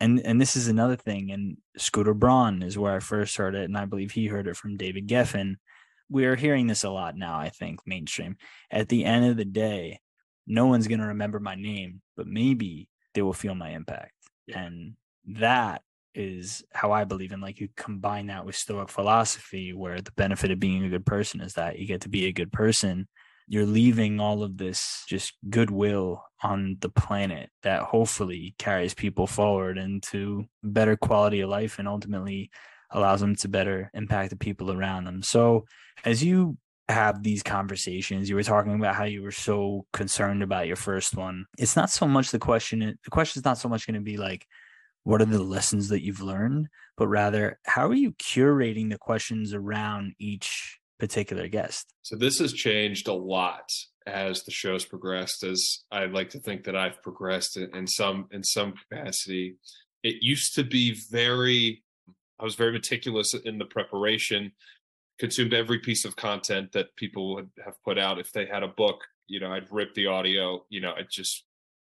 [0.04, 1.32] and and this is another thing.
[1.32, 4.58] And Scooter Braun is where I first heard it, and I believe he heard it
[4.58, 5.56] from David Geffen.
[6.10, 7.40] We're hearing this a lot now.
[7.40, 8.36] I think mainstream.
[8.70, 10.00] At the end of the day,
[10.46, 14.14] no one's gonna remember my name, but maybe they will feel my impact,
[14.48, 14.64] Yeah.
[14.64, 14.96] and
[15.26, 15.82] that
[16.14, 17.42] is how I believe in.
[17.42, 21.40] Like you combine that with Stoic philosophy, where the benefit of being a good person
[21.42, 23.08] is that you get to be a good person.
[23.48, 29.78] You're leaving all of this just goodwill on the planet that hopefully carries people forward
[29.78, 32.52] into better quality of life and ultimately
[32.92, 35.22] allows them to better impact the people around them.
[35.24, 35.66] So
[36.06, 36.58] as you
[36.90, 41.16] have these conversations, you were talking about how you were so concerned about your first
[41.16, 41.46] one.
[41.58, 44.18] It's not so much the question, the question is not so much going to be
[44.18, 44.46] like,
[45.04, 49.54] what are the lessons that you've learned, but rather, how are you curating the questions
[49.54, 51.94] around each particular guest?
[52.02, 53.70] So this has changed a lot
[54.08, 55.44] as the show's progressed.
[55.44, 59.58] As I'd like to think that I've progressed in, in some in some capacity.
[60.02, 61.84] It used to be very.
[62.40, 64.54] I was very meticulous in the preparation.
[65.20, 68.18] Consumed every piece of content that people would have put out.
[68.18, 70.66] If they had a book, you know, I'd rip the audio.
[70.70, 71.44] You know, I just.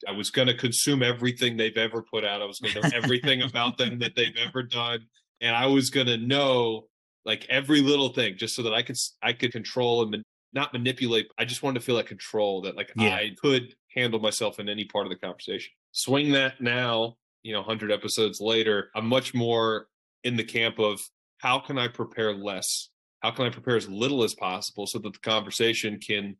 [0.07, 2.43] I was going to consume everything they've ever put out.
[2.43, 5.07] I was going to know everything about them that they've ever done,
[5.41, 6.89] and I was going to know
[7.27, 10.23] like every little thing just so that I could I could control and man-
[10.53, 11.29] not manipulate.
[11.39, 13.15] I just wanted to feel like control that like Yeah.
[13.15, 15.73] I could handle myself in any part of the conversation.
[15.93, 19.89] Swing that now, you know, 100 episodes later, I'm much more
[20.25, 21.01] in the camp of
[21.39, 22.89] how can I prepare less?
[23.21, 26.37] How can I prepare as little as possible so that the conversation can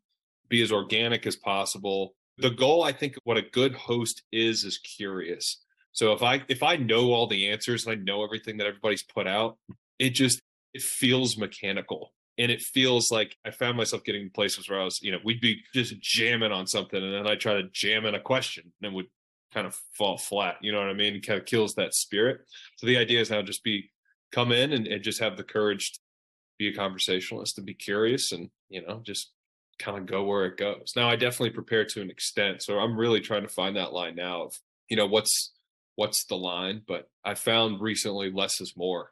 [0.49, 2.15] be as organic as possible?
[2.37, 5.63] The goal, I think, what a good host is, is curious.
[5.91, 9.03] So if I if I know all the answers and I know everything that everybody's
[9.03, 9.57] put out,
[9.97, 10.39] it just
[10.73, 14.83] it feels mechanical and it feels like I found myself getting to places where I
[14.83, 18.05] was, you know, we'd be just jamming on something and then I try to jam
[18.05, 19.07] in a question and would
[19.53, 20.57] kind of fall flat.
[20.61, 21.15] You know what I mean?
[21.15, 22.41] It kind of kills that spirit.
[22.77, 23.89] So the idea is now just be
[24.31, 25.99] come in and, and just have the courage to
[26.59, 29.31] be a conversationalist and be curious and, you know, just
[29.79, 30.93] kind of go where it goes.
[30.95, 32.61] Now I definitely prepare to an extent.
[32.61, 34.59] So I'm really trying to find that line now of,
[34.89, 35.53] you know, what's
[35.95, 36.81] what's the line?
[36.87, 39.11] But I found recently less is more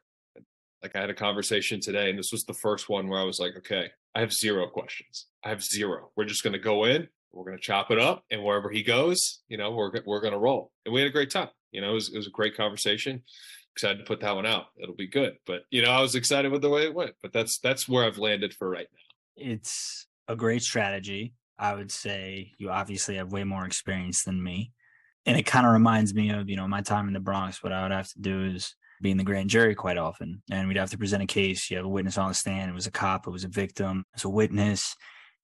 [0.85, 3.39] like I had a conversation today, and this was the first one where I was
[3.39, 5.25] like, okay, I have zero questions.
[5.43, 6.11] I have zero.
[6.15, 8.83] We're just going to go in, we're going to chop it up, and wherever he
[8.83, 10.71] goes, you know, we're we're going to roll.
[10.85, 11.49] And we had a great time.
[11.71, 13.23] You know, it was, it was a great conversation.
[13.75, 14.67] Excited to put that one out.
[14.81, 15.37] It'll be good.
[15.47, 17.15] But you know, I was excited with the way it went.
[17.21, 19.51] But that's that's where I've landed for right now.
[19.51, 21.33] It's a great strategy.
[21.57, 24.71] I would say you obviously have way more experience than me.
[25.25, 27.63] and it kind of reminds me of you know my time in the Bronx.
[27.63, 30.67] What I would have to do is be in the grand jury quite often, and
[30.67, 31.69] we'd have to present a case.
[31.69, 32.71] You have a witness on the stand.
[32.71, 33.27] It was a cop.
[33.27, 34.05] It was a victim.
[34.11, 34.95] It was a witness,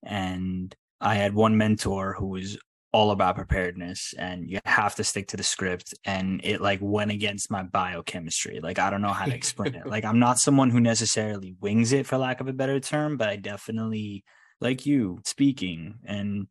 [0.03, 2.57] and I had one mentor who was
[2.93, 7.09] all about preparedness and you have to stick to the script and it like went
[7.09, 10.69] against my biochemistry like i don't know how to explain it like i'm not someone
[10.69, 14.23] who necessarily wings it for lack of a better term but i definitely
[14.59, 16.47] like you speaking and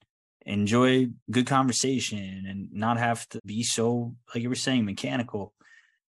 [0.47, 5.53] enjoy good conversation and not have to be so like you were saying mechanical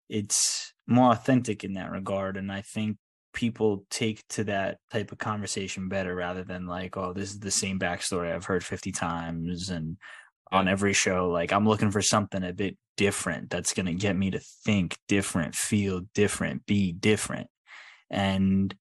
[0.08, 2.98] it's more authentic in that regard and i think
[3.34, 7.52] people take to that type of conversation better rather than like oh this is the
[7.52, 9.98] same backstory i've heard 50 times and
[10.52, 10.60] yeah.
[10.60, 14.16] on every show like i'm looking for something a bit different that's going to get
[14.18, 17.48] me to think different feel different be different
[18.10, 18.76] and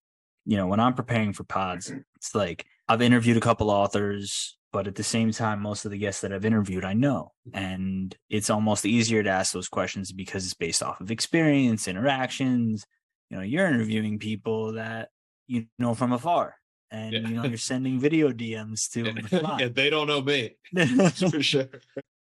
[0.44, 4.86] you know when i'm preparing for pods it's like i've interviewed a couple authors but
[4.86, 7.32] at the same time most of the guests that i've interviewed i know.
[7.48, 7.64] Mm-hmm.
[7.64, 12.86] And it's almost easier to ask those questions because it's based off of experience interactions.
[13.30, 15.08] You know you're interviewing people that
[15.46, 16.56] you know from afar
[16.90, 17.20] and yeah.
[17.20, 20.56] you know you're sending video dms to them yeah, they don't know me
[21.30, 21.68] for sure.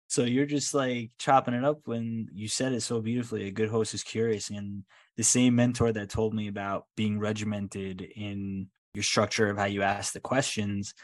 [0.08, 3.48] So you're just like chopping it up when you said it so beautifully.
[3.48, 4.84] A good host is curious and
[5.16, 9.82] the same mentor that told me about being regimented in your structure of how you
[9.82, 10.94] ask the questions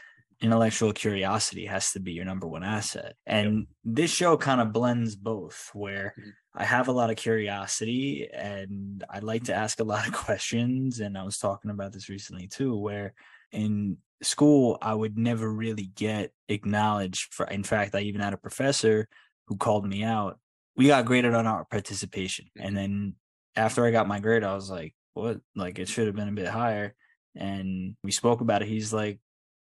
[0.41, 3.15] intellectual curiosity has to be your number one asset.
[3.27, 3.65] And yep.
[3.83, 6.29] this show kind of blends both, where mm-hmm.
[6.55, 10.99] I have a lot of curiosity and I like to ask a lot of questions.
[10.99, 13.13] And I was talking about this recently too, where
[13.51, 18.37] in school, I would never really get acknowledged for, in fact, I even had a
[18.37, 19.07] professor
[19.47, 20.39] who called me out.
[20.75, 22.47] We got graded on our participation.
[22.55, 22.75] And mm-hmm.
[22.75, 23.15] then
[23.55, 25.39] after I got my grade, I was like, what?
[25.55, 26.95] Like it should have been a bit higher.
[27.35, 28.67] And we spoke about it.
[28.67, 29.19] He's like,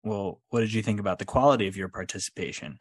[0.06, 2.78] well, what did you think about the quality of your participation?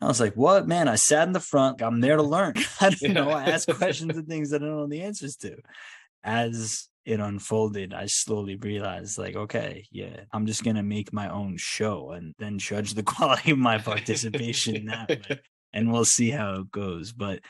[0.00, 0.88] I was like, what, man?
[0.88, 1.80] I sat in the front.
[1.80, 2.54] I'm there to learn.
[2.80, 3.30] I don't know.
[3.30, 5.56] I ask questions and things that I don't know the answers to.
[6.22, 11.30] As it unfolded, I slowly realized, like, okay, yeah, I'm just going to make my
[11.30, 15.40] own show and then judge the quality of my participation that way.
[15.72, 17.12] And we'll see how it goes.
[17.12, 17.40] But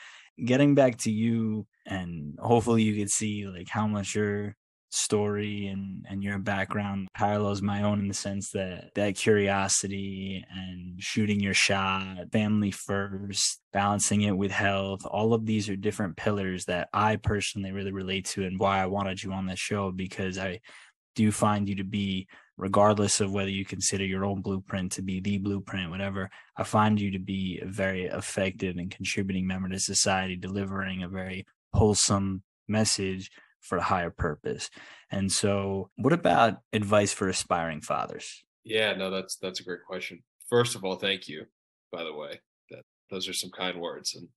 [0.43, 4.55] getting back to you, and hopefully you could see like how much you're
[4.91, 11.03] story and and your background parallels my own in the sense that that curiosity and
[11.03, 16.64] shooting your shot family first balancing it with health all of these are different pillars
[16.66, 20.39] that i personally really relate to and why i wanted you on this show because
[20.39, 20.59] i
[21.16, 25.20] do find you to be regardless of whether you consider your own blueprint to be
[25.20, 29.80] the blueprint whatever i find you to be a very effective and contributing member to
[29.80, 33.30] society delivering a very wholesome message
[33.67, 34.71] for a higher purpose.
[35.11, 38.45] And so, what about advice for aspiring fathers?
[38.64, 40.23] Yeah, no, that's that's a great question.
[40.49, 41.45] First of all, thank you.
[41.93, 42.41] By the way,
[42.71, 44.29] that those are some kind words, and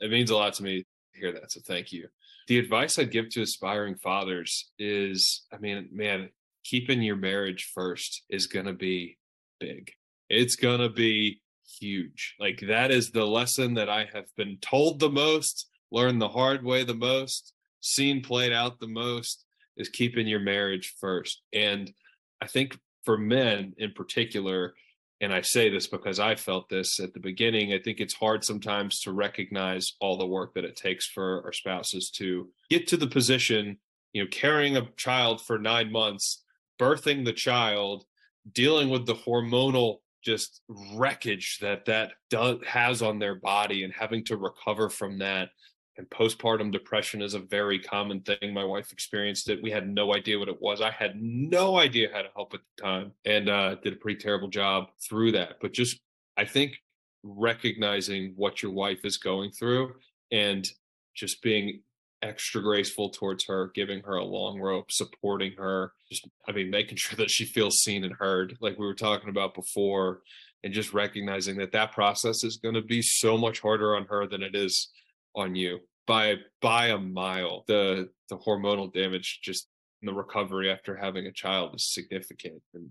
[0.00, 0.82] it means a lot to me
[1.14, 1.52] to hear that.
[1.52, 2.08] So, thank you.
[2.48, 6.28] The advice I'd give to aspiring fathers is, I mean, man,
[6.64, 9.18] keeping your marriage first is going to be
[9.58, 9.90] big.
[10.28, 11.40] It's going to be
[11.80, 12.34] huge.
[12.38, 16.64] Like that is the lesson that I have been told the most, learned the hard
[16.64, 17.52] way the most,
[17.86, 19.44] seen played out the most
[19.76, 21.42] is keeping your marriage first.
[21.52, 21.92] And
[22.40, 24.74] I think for men in particular,
[25.20, 28.44] and I say this because I felt this at the beginning, I think it's hard
[28.44, 32.96] sometimes to recognize all the work that it takes for our spouses to get to
[32.96, 33.78] the position,
[34.12, 36.44] you know, carrying a child for nine months,
[36.78, 38.04] birthing the child,
[38.52, 40.60] dealing with the hormonal just
[40.94, 45.50] wreckage that that does has on their body and having to recover from that
[45.98, 48.52] and postpartum depression is a very common thing.
[48.52, 49.62] My wife experienced it.
[49.62, 50.80] We had no idea what it was.
[50.80, 54.20] I had no idea how to help at the time and uh, did a pretty
[54.20, 55.54] terrible job through that.
[55.60, 55.98] But just,
[56.36, 56.76] I think,
[57.22, 59.94] recognizing what your wife is going through
[60.30, 60.68] and
[61.14, 61.80] just being
[62.22, 66.96] extra graceful towards her, giving her a long rope, supporting her, just, I mean, making
[66.96, 70.20] sure that she feels seen and heard, like we were talking about before,
[70.62, 74.26] and just recognizing that that process is going to be so much harder on her
[74.26, 74.88] than it is
[75.36, 77.64] on you by by a mile.
[77.66, 79.68] The the hormonal damage just
[80.02, 82.62] the recovery after having a child is significant.
[82.74, 82.90] And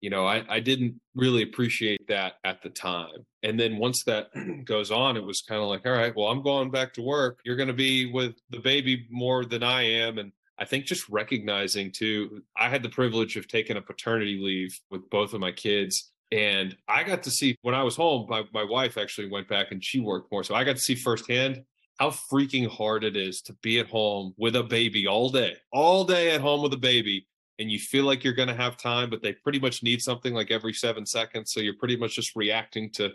[0.00, 3.26] you know, I, I didn't really appreciate that at the time.
[3.42, 4.28] And then once that
[4.64, 7.40] goes on, it was kind of like, all right, well, I'm going back to work.
[7.44, 10.18] You're going to be with the baby more than I am.
[10.18, 14.78] And I think just recognizing too, I had the privilege of taking a paternity leave
[14.90, 16.10] with both of my kids.
[16.32, 19.72] And I got to see when I was home, my, my wife actually went back
[19.72, 20.44] and she worked more.
[20.44, 21.62] So I got to see firsthand
[21.98, 26.04] how freaking hard it is to be at home with a baby all day, all
[26.04, 27.26] day at home with a baby.
[27.58, 30.32] And you feel like you're going to have time, but they pretty much need something
[30.32, 31.52] like every seven seconds.
[31.52, 33.12] So you're pretty much just reacting to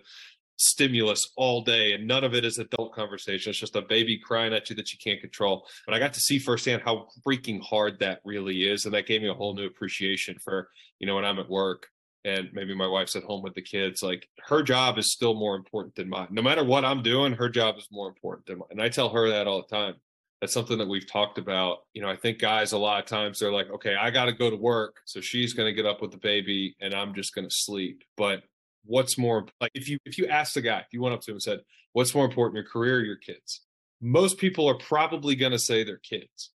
[0.57, 4.53] stimulus all day and none of it is adult conversation it's just a baby crying
[4.53, 7.99] at you that you can't control but i got to see firsthand how freaking hard
[7.99, 11.25] that really is and that gave me a whole new appreciation for you know when
[11.25, 11.87] i'm at work
[12.25, 15.55] and maybe my wife's at home with the kids like her job is still more
[15.55, 16.27] important than mine.
[16.31, 18.67] No matter what i'm doing her job is more important than mine.
[18.71, 19.95] And i tell her that all the time.
[20.41, 21.79] That's something that we've talked about.
[21.93, 24.33] You know i think guys a lot of times they're like okay i got to
[24.33, 27.33] go to work so she's going to get up with the baby and i'm just
[27.33, 28.03] going to sleep.
[28.17, 28.43] But
[28.83, 31.31] what's more like if you if you ask the guy if you went up to
[31.31, 31.59] him and said
[31.93, 33.61] what's more important your career or your kids?
[34.01, 36.51] Most people are probably going to say their kids.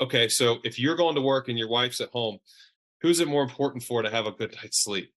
[0.00, 2.38] Okay so if you're going to work and your wife's at home
[3.00, 5.12] who's it more important for to have a good night's sleep?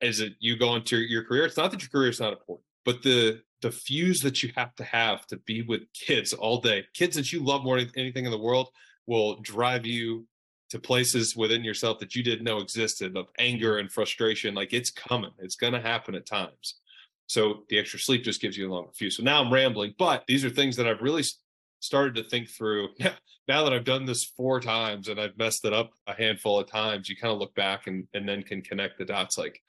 [0.00, 1.46] Is it you going to your career?
[1.46, 4.74] It's not that your career is not important but the the fuse that you have
[4.76, 8.24] to have to be with kids all day kids that you love more than anything
[8.24, 8.70] in the world
[9.06, 10.26] will drive you
[10.70, 14.90] to places within yourself that you didn't know existed of anger and frustration like it's
[14.90, 16.76] coming it's going to happen at times.
[17.28, 19.16] So the extra sleep just gives you a longer fuse.
[19.16, 21.24] So now i'm rambling but these are things that i've really
[21.86, 22.88] started to think through
[23.48, 26.70] now that i've done this four times and i've messed it up a handful of
[26.70, 29.60] times you kind of look back and, and then can connect the dots like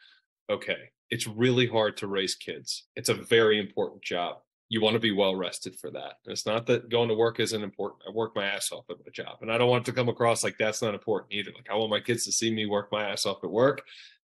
[0.49, 4.37] okay it's really hard to raise kids it's a very important job
[4.69, 6.17] you want to be well rested for that.
[6.25, 8.01] And it's not that going to work isn't important.
[8.07, 10.43] I work my ass off at my job, and I don't want to come across
[10.43, 11.51] like that's not important either.
[11.55, 13.81] Like I want my kids to see me work my ass off at work,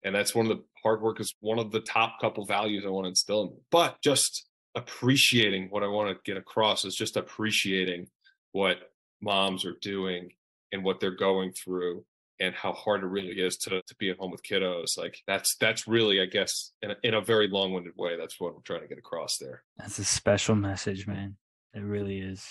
[0.03, 2.89] and that's one of the hard work is one of the top couple values I
[2.89, 3.61] want to instill in them.
[3.71, 4.46] But just
[4.77, 8.07] appreciating what I want to get across is just appreciating
[8.51, 8.77] what
[9.21, 10.29] moms are doing
[10.71, 12.05] and what they're going through
[12.39, 14.97] and how hard it really is to to be at home with kiddos.
[14.97, 18.39] Like that's that's really, I guess, in a, in a very long winded way, that's
[18.39, 19.63] what I'm trying to get across there.
[19.77, 21.37] That's a special message, man.
[21.73, 22.47] It really is.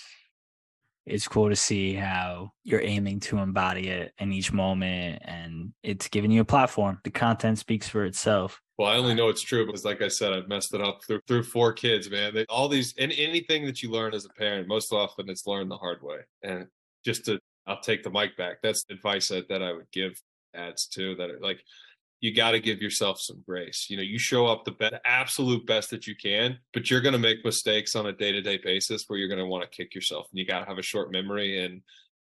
[1.07, 6.09] It's cool to see how you're aiming to embody it in each moment, and it's
[6.09, 6.99] giving you a platform.
[7.03, 8.61] The content speaks for itself.
[8.77, 11.21] Well, I only know it's true because, like I said, I've messed it up through
[11.27, 12.35] through four kids, man.
[12.35, 15.71] They, all these and anything that you learn as a parent, most often it's learned
[15.71, 16.19] the hard way.
[16.43, 16.67] And
[17.03, 18.57] just to I'll take the mic back.
[18.61, 20.21] That's advice that, that I would give
[20.55, 21.15] ads too.
[21.15, 21.61] That are like
[22.19, 23.87] you got to give yourself some grace.
[23.89, 27.13] You know, you show up the best, absolute best that you can, but you're going
[27.13, 29.75] to make mistakes on a day to day basis where you're going to want to
[29.75, 31.63] kick yourself, and you got to have a short memory.
[31.63, 31.81] And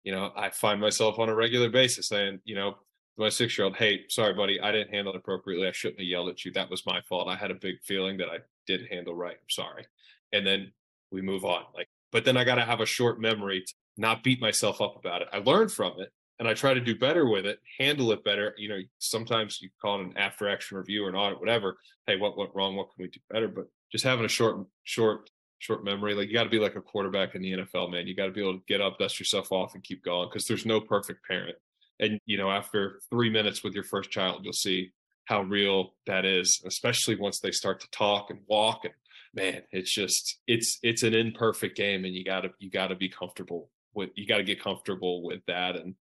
[0.03, 2.75] you know, I find myself on a regular basis saying, you know,
[3.17, 5.67] my six year old, hey, sorry, buddy, I didn't handle it appropriately.
[5.67, 6.51] I shouldn't have yelled at you.
[6.51, 7.27] That was my fault.
[7.27, 9.35] I had a big feeling that I didn't handle right.
[9.35, 9.85] I'm sorry.
[10.31, 10.71] And then
[11.11, 11.63] we move on.
[11.75, 14.95] Like, but then I got to have a short memory to not beat myself up
[14.97, 15.27] about it.
[15.31, 18.53] I learned from it and I try to do better with it, handle it better.
[18.57, 21.77] You know, sometimes you call it an after action review or an audit, whatever.
[22.07, 22.75] Hey, what went wrong?
[22.75, 23.47] What can we do better?
[23.47, 25.29] But just having a short, short,
[25.59, 28.07] short memory, like you got to be like a quarterback in the NFL, man.
[28.07, 30.47] You got to be able to get up, dust yourself off, and keep going because
[30.47, 31.55] there's no perfect parent.
[31.99, 34.91] And you know, after three minutes with your first child, you'll see
[35.25, 38.93] how real that is, especially once they start to talk and walk and
[39.35, 43.69] man, it's just it's it's an imperfect game and you gotta you gotta be comfortable
[43.93, 45.95] with you got to get comfortable with that and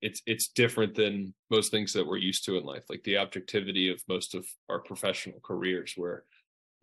[0.00, 3.90] it's it's different than most things that we're used to in life like the objectivity
[3.90, 6.24] of most of our professional careers where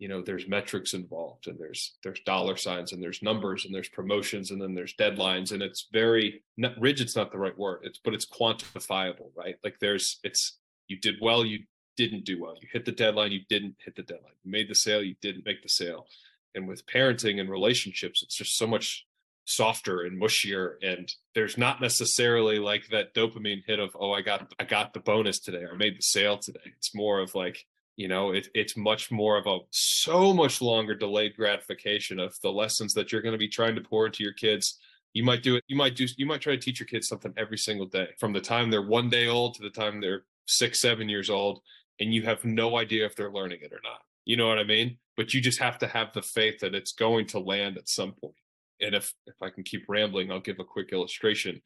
[0.00, 3.90] you know there's metrics involved and there's there's dollar signs and there's numbers and there's
[3.90, 8.00] promotions and then there's deadlines and it's very not rigid's not the right word it's
[8.02, 9.56] but it's quantifiable right?
[9.62, 11.60] Like there's it's you did well you
[11.96, 12.54] didn't do well.
[12.58, 14.32] You hit the deadline you didn't hit the deadline.
[14.42, 16.06] You made the sale you didn't make the sale.
[16.54, 19.06] And with parenting and relationships it's just so much
[19.50, 24.52] softer and mushier and there's not necessarily like that dopamine hit of oh i got
[24.60, 26.60] i got the bonus today or made the sale today.
[26.76, 30.94] It's more of like you know it, it's much more of a so much longer
[30.94, 34.32] delayed gratification of the lessons that you're going to be trying to pour into your
[34.32, 34.78] kids.
[35.12, 37.34] You might do it you might do you might try to teach your kids something
[37.36, 40.80] every single day from the time they're one day old to the time they're six
[40.80, 41.60] seven years old
[41.98, 44.02] and you have no idea if they're learning it or not.
[44.24, 44.98] You know what i mean?
[45.16, 48.12] But you just have to have the faith that it's going to land at some
[48.12, 48.34] point
[48.80, 51.60] and if if I can keep rambling, I'll give a quick illustration.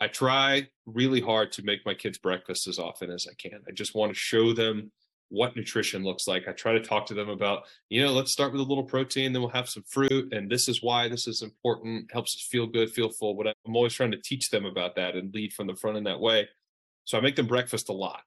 [0.00, 3.60] I try really hard to make my kids breakfast as often as I can.
[3.68, 4.90] I just want to show them
[5.28, 6.48] what nutrition looks like.
[6.48, 9.32] I try to talk to them about, you know, let's start with a little protein,
[9.32, 12.10] then we'll have some fruit, and this is why this is important.
[12.12, 13.34] Helps us feel good, feel full.
[13.34, 16.04] But I'm always trying to teach them about that and lead from the front in
[16.04, 16.48] that way.
[17.04, 18.22] So I make them breakfast a lot.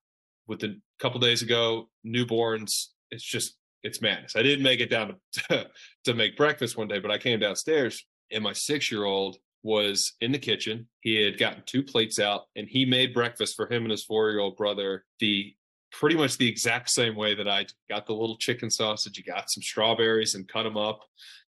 [0.47, 4.35] With a couple days ago, newborns, it's just it's madness.
[4.35, 5.15] I didn't make it down
[5.49, 5.69] to,
[6.05, 10.13] to make breakfast one day, but I came downstairs and my six year old was
[10.19, 10.87] in the kitchen.
[11.01, 14.29] He had gotten two plates out and he made breakfast for him and his four
[14.29, 15.53] year old brother the
[15.91, 19.17] pretty much the exact same way that I got the little chicken sausage.
[19.17, 21.01] You got some strawberries and cut them up.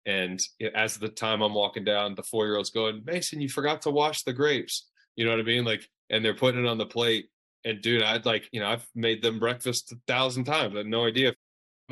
[0.05, 0.41] And
[0.75, 3.91] as the time I'm walking down, the four year old's going, Mason, you forgot to
[3.91, 4.89] wash the grapes.
[5.17, 5.65] You know what I mean?
[5.65, 7.27] Like, and they're putting it on the plate.
[7.65, 10.75] And dude, I'd like, you know, I've made them breakfast a thousand times.
[10.75, 11.35] I had no idea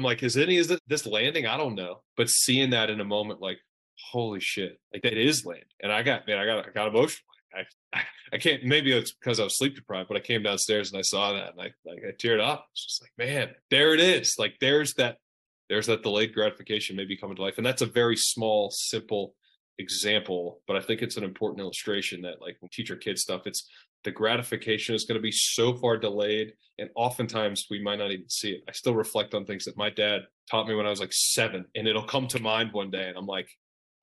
[0.00, 1.46] I'm like, is any is this landing?
[1.46, 2.02] I don't know.
[2.16, 3.58] But seeing that in a moment, like,
[4.10, 5.64] holy shit, like that is land.
[5.82, 7.24] And I got man, I got I got emotional.
[7.54, 8.00] I,
[8.32, 11.02] I can't maybe it's because I was sleep deprived, but I came downstairs and I
[11.02, 12.66] saw that and I like I teared up.
[12.72, 14.36] It's just like, man, there it is.
[14.38, 15.18] Like there's that
[15.68, 17.56] there's that delayed gratification maybe coming to life.
[17.56, 19.34] And that's a very small, simple
[19.78, 23.46] example, but I think it's an important illustration that like when teach our kids stuff,
[23.46, 23.68] it's
[24.02, 28.28] the gratification is going to be so far delayed and oftentimes we might not even
[28.28, 28.62] see it.
[28.68, 31.66] I still reflect on things that my dad taught me when I was like seven
[31.74, 33.48] and it'll come to mind one day and I'm like,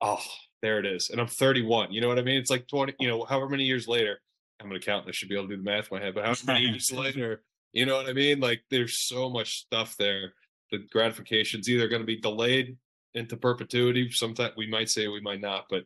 [0.01, 0.23] oh,
[0.61, 1.09] there it is.
[1.09, 1.91] And I'm 31.
[1.91, 2.37] You know what I mean?
[2.37, 4.19] It's like 20, you know, however many years later,
[4.59, 5.09] I'm an accountant.
[5.09, 6.91] I should be able to do the math in my head, but how many years
[6.95, 7.43] later,
[7.73, 8.39] you know what I mean?
[8.39, 10.33] Like there's so much stuff there.
[10.71, 12.77] The gratification's either going to be delayed
[13.13, 14.09] into perpetuity.
[14.11, 15.83] Sometimes we might say we might not, but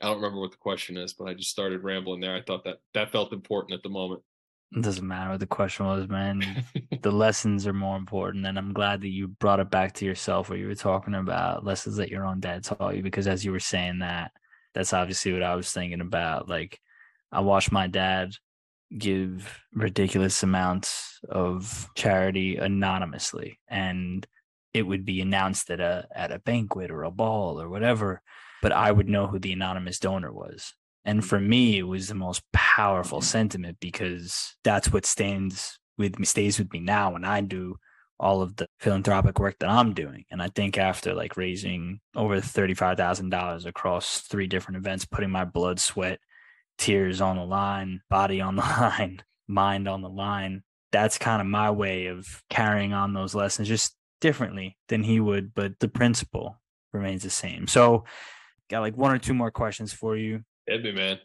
[0.00, 2.34] I don't remember what the question is, but I just started rambling there.
[2.34, 4.22] I thought that that felt important at the moment.
[4.74, 6.64] It doesn't matter what the question was, man.
[7.02, 8.46] the lessons are more important.
[8.46, 11.64] And I'm glad that you brought it back to yourself where you were talking about
[11.64, 13.02] lessons that your own dad taught you.
[13.02, 14.30] Because as you were saying that,
[14.72, 16.48] that's obviously what I was thinking about.
[16.48, 16.78] Like,
[17.32, 18.32] I watched my dad
[18.96, 23.58] give ridiculous amounts of charity anonymously.
[23.68, 24.26] And
[24.72, 28.22] it would be announced at a at a banquet or a ball or whatever,
[28.62, 30.74] but I would know who the anonymous donor was.
[31.04, 31.28] And mm-hmm.
[31.28, 36.58] for me, it was the most powerful sentiment because that's what stands with me, stays
[36.58, 37.76] with me now when I do
[38.18, 40.24] all of the philanthropic work that I'm doing.
[40.30, 45.80] And I think after like raising over $35,000 across three different events, putting my blood,
[45.80, 46.20] sweat,
[46.76, 51.46] tears on the line, body on the line, mind on the line, that's kind of
[51.46, 56.60] my way of carrying on those lessons just differently than he would, but the principle
[56.92, 57.66] remains the same.
[57.66, 58.04] So,
[58.68, 60.42] got like one or two more questions for you.
[60.70, 61.18] Hit me, man.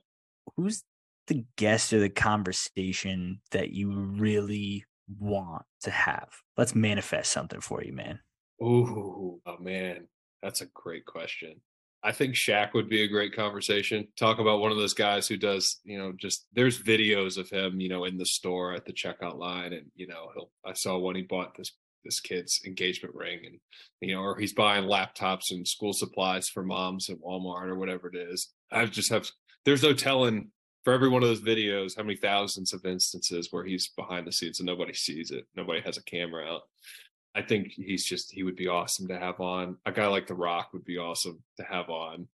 [0.58, 0.84] Who's
[1.28, 4.86] the guest or the conversation that you really
[5.20, 6.30] want to have?
[6.58, 8.20] Let's manifest something for you, man.
[8.64, 10.08] Ooh, oh man,
[10.42, 11.62] that's a great question.
[12.02, 14.08] I think Shaq would be a great conversation.
[14.18, 17.80] Talk about one of those guys who does, you know, just there's videos of him,
[17.80, 20.50] you know, in the store at the checkout line, and you know, he'll.
[20.66, 21.72] I saw when he bought this
[22.04, 23.60] this kid's engagement ring, and
[24.02, 28.08] you know, or he's buying laptops and school supplies for moms at Walmart or whatever
[28.08, 28.50] it is.
[28.72, 29.30] I just have
[29.66, 30.50] there's no telling
[30.84, 34.32] for every one of those videos how many thousands of instances where he's behind the
[34.32, 35.46] scenes and nobody sees it.
[35.56, 36.62] Nobody has a camera out.
[37.34, 39.78] I think he's just he would be awesome to have on.
[39.86, 42.28] A guy like The Rock would be awesome to have on.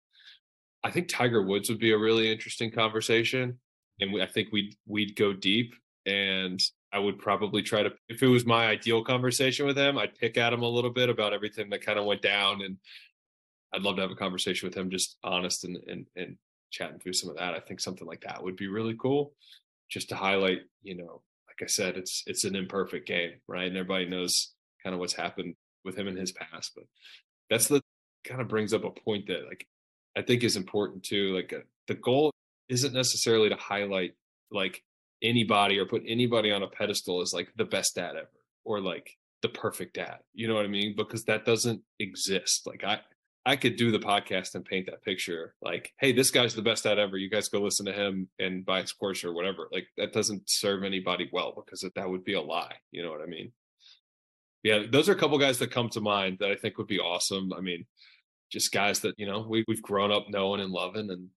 [0.83, 3.59] I think Tiger Woods would be a really interesting conversation,
[4.01, 5.75] and we, I think we'd we'd go deep.
[6.07, 6.61] And
[6.93, 10.39] I would probably try to, if it was my ideal conversation with him, I'd pick
[10.39, 12.77] at him a little bit about everything that kind of went down, and
[13.73, 16.37] I'd love to have a conversation with him, just honest and and and
[16.71, 17.55] chatting through some of that.
[17.55, 19.33] I think something like that would be really cool,
[19.89, 20.61] just to highlight.
[20.83, 23.67] You know, like I said, it's it's an imperfect game, right?
[23.67, 24.53] And everybody knows
[24.83, 25.55] kind of what's happened
[25.85, 26.85] with him in his past, but
[27.49, 27.81] that's the
[28.25, 29.67] kind of brings up a point that like
[30.17, 31.35] I think is important too.
[31.35, 32.33] Like uh, the goal
[32.69, 34.15] isn't necessarily to highlight
[34.51, 34.83] like
[35.23, 38.29] anybody or put anybody on a pedestal as like the best dad ever
[38.65, 40.19] or like the perfect dad.
[40.35, 40.95] You know what I mean?
[40.97, 42.67] Because that doesn't exist.
[42.67, 43.01] Like I
[43.47, 46.85] I could do the podcast and paint that picture like, hey, this guy's the best
[46.85, 47.17] dad ever.
[47.17, 49.69] You guys go listen to him and buy his course or whatever.
[49.73, 52.75] Like that doesn't serve anybody well because that would be a lie.
[52.91, 53.53] You know what I mean?
[54.63, 56.99] Yeah, those are a couple guys that come to mind that I think would be
[56.99, 57.51] awesome.
[57.57, 57.87] I mean,
[58.53, 61.29] just guys that, you know, we, we've grown up knowing and loving and,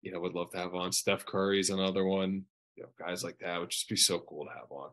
[0.00, 0.90] you know, would love to have on.
[0.92, 2.44] Steph Curry's another one.
[2.76, 4.90] You know, guys like that would just be so cool to have on.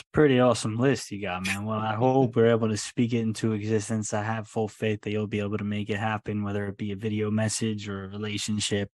[0.00, 1.66] It's a pretty awesome list you got, man.
[1.66, 4.14] Well, I hope we're able to speak it into existence.
[4.14, 6.92] I have full faith that you'll be able to make it happen, whether it be
[6.92, 8.88] a video message or a relationship.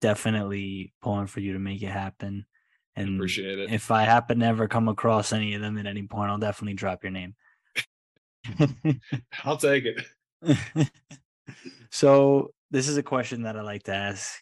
[0.00, 2.46] Definitely pulling for you to make it happen.
[2.96, 3.70] And appreciate it.
[3.70, 6.72] If I happen to ever come across any of them at any point, I'll definitely
[6.72, 7.34] drop your name.
[9.44, 10.90] I'll take it.
[11.90, 14.40] so this is a question that I like to ask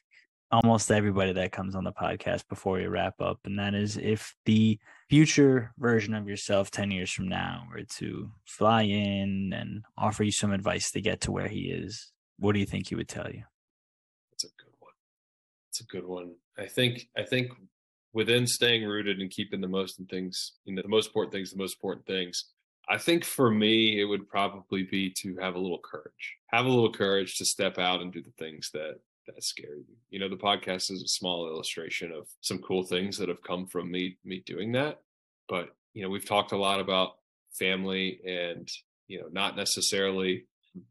[0.53, 4.37] almost everybody that comes on the podcast before we wrap up, and that is if
[4.45, 4.79] the
[5.09, 10.33] future version of yourself 10 years from now were to fly in and offer you
[10.33, 13.31] some advice to get to where he is, what do you think he would tell
[13.31, 13.43] you?
[14.31, 14.93] That's a good one.
[15.67, 16.35] That's a good one.
[16.59, 17.53] I think I think
[18.13, 21.51] within staying rooted and keeping the most in things, you know, the most important things,
[21.51, 22.47] the most important things.
[22.91, 26.37] I think for me, it would probably be to have a little courage.
[26.49, 28.99] Have a little courage to step out and do the things that
[29.35, 29.97] that scare you.
[30.11, 33.67] You know, the podcast is a small illustration of some cool things that have come
[33.67, 35.01] from me me doing that.
[35.49, 37.17] But you know, we've talked a lot about
[37.53, 38.69] family and
[39.07, 40.47] you know, not necessarily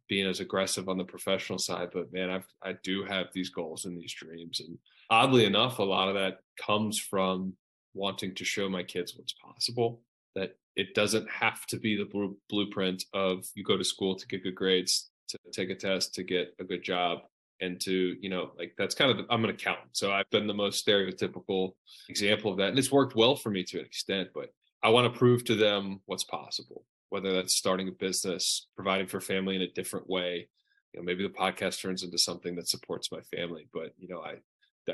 [0.09, 3.85] being as aggressive on the professional side, but man, I've I do have these goals
[3.85, 4.59] and these dreams.
[4.59, 4.77] And
[5.09, 7.53] oddly enough, a lot of that comes from
[7.93, 10.01] wanting to show my kids what's possible.
[10.35, 14.43] that it doesn't have to be the blueprint of you go to school to get
[14.43, 17.21] good grades, to take a test, to get a good job,
[17.61, 20.47] and to you know like that's kind of the, i'm an accountant so i've been
[20.47, 21.73] the most stereotypical
[22.09, 24.53] example of that and it's worked well for me to an extent but
[24.83, 29.19] i want to prove to them what's possible whether that's starting a business providing for
[29.19, 30.47] family in a different way
[30.93, 34.21] you know maybe the podcast turns into something that supports my family but you know
[34.21, 34.35] i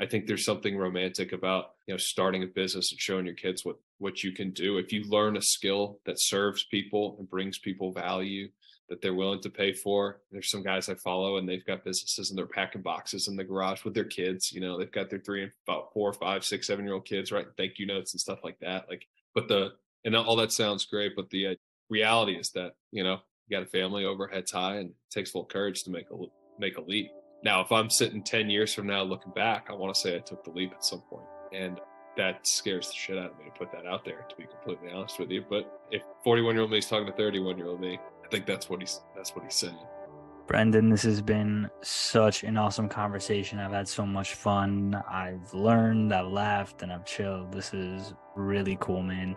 [0.00, 3.64] i think there's something romantic about you know starting a business and showing your kids
[3.64, 4.78] what what you can do.
[4.78, 8.48] If you learn a skill that serves people and brings people value
[8.88, 10.20] that they're willing to pay for.
[10.30, 13.44] There's some guys I follow and they've got businesses and they're packing boxes in the
[13.44, 14.52] garage with their kids.
[14.52, 17.32] You know, they've got their three and about four, five, six, seven year old kids
[17.32, 17.46] right?
[17.56, 18.86] thank you notes and stuff like that.
[18.88, 19.72] Like, but the,
[20.04, 21.54] and all that sounds great, but the uh,
[21.88, 25.46] reality is that, you know, you got a family overheads high and it takes full
[25.46, 26.16] courage to make a,
[26.58, 27.10] make a leap.
[27.42, 30.20] Now, if I'm sitting 10 years from now looking back, I want to say I
[30.20, 31.26] took the leap at some point.
[31.52, 31.80] And
[32.16, 34.90] that scares the shit out of me to put that out there, to be completely
[34.92, 35.44] honest with you.
[35.48, 38.46] But if 41 year old me is talking to 31 year old me, I think
[38.46, 39.78] that's what he's that's what he's saying.
[40.46, 43.58] Brendan, this has been such an awesome conversation.
[43.58, 45.02] I've had so much fun.
[45.08, 47.52] I've learned, I've laughed, and I've chilled.
[47.52, 49.36] This is really cool, man.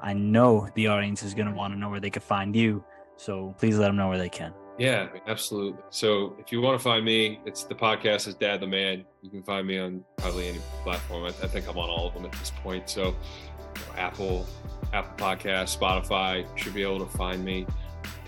[0.00, 2.82] I know the audience is going to want to know where they can find you.
[3.16, 4.54] So please let them know where they can.
[4.78, 5.82] Yeah, absolutely.
[5.90, 9.04] So if you want to find me, it's the podcast is Dad the Man.
[9.22, 11.24] You can find me on probably any platform.
[11.24, 12.88] I, I think I'm on all of them at this point.
[12.88, 14.46] So you know, Apple,
[14.92, 17.66] Apple Podcast, Spotify should be able to find me.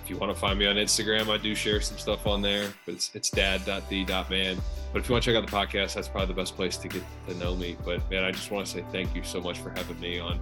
[0.08, 2.72] If you want to find me on Instagram, I do share some stuff on there,
[2.86, 4.56] but it's, it's dad.the.man.
[4.90, 6.88] But if you want to check out the podcast, that's probably the best place to
[6.88, 7.76] get to know me.
[7.84, 10.40] But man, I just want to say thank you so much for having me on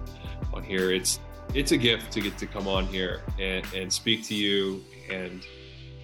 [0.53, 0.93] on here.
[0.93, 1.19] It's
[1.53, 5.45] it's a gift to get to come on here and, and speak to you and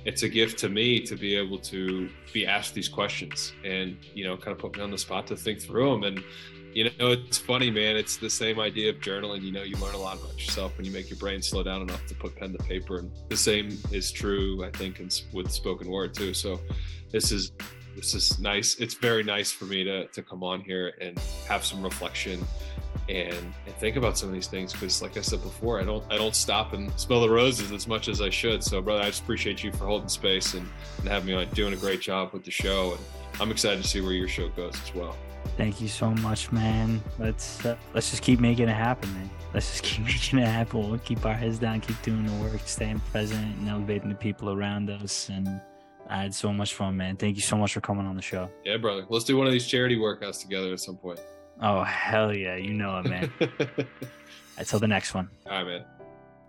[0.03, 4.25] it's a gift to me to be able to be asked these questions and you
[4.25, 6.23] know kind of put me on the spot to think through them and
[6.75, 7.95] you know it's funny man.
[7.95, 9.41] It's the same idea of journaling.
[9.41, 11.81] You know you learn a lot about yourself when you make your brain slow down
[11.81, 12.99] enough to put pen to paper.
[12.99, 16.33] And the same is true i think in, with spoken word too.
[16.33, 16.59] So
[17.11, 17.51] this is
[17.95, 18.77] this is nice.
[18.79, 22.43] It's very nice for me to to come on here and have some reflection
[23.09, 24.73] and, and think about some of these things.
[24.73, 27.87] Because like i said before i don't i don't stop and smell the roses as
[27.87, 28.63] much as i should.
[28.63, 30.67] So brother i just appreciate you for holding space and,
[30.99, 32.93] and having me on doing a great job with the show.
[32.93, 33.01] And
[33.41, 35.15] i'm excited to see where your show goes as well
[35.55, 37.01] Thank you so much, man.
[37.19, 39.29] Let's uh, let's just keep making it happen, man.
[39.53, 40.89] Let's just keep making it happen.
[40.89, 44.51] We'll keep our heads down, keep doing the work, staying present, and elevating the people
[44.51, 45.29] around us.
[45.29, 45.61] And
[46.09, 47.17] I had so much fun, man.
[47.17, 48.49] Thank you so much for coming on the show.
[48.65, 49.05] Yeah, brother.
[49.09, 51.19] Let's do one of these charity workouts together at some point.
[51.61, 53.31] Oh hell yeah, you know it, man.
[54.57, 55.29] Until the next one.
[55.45, 55.85] All right, man.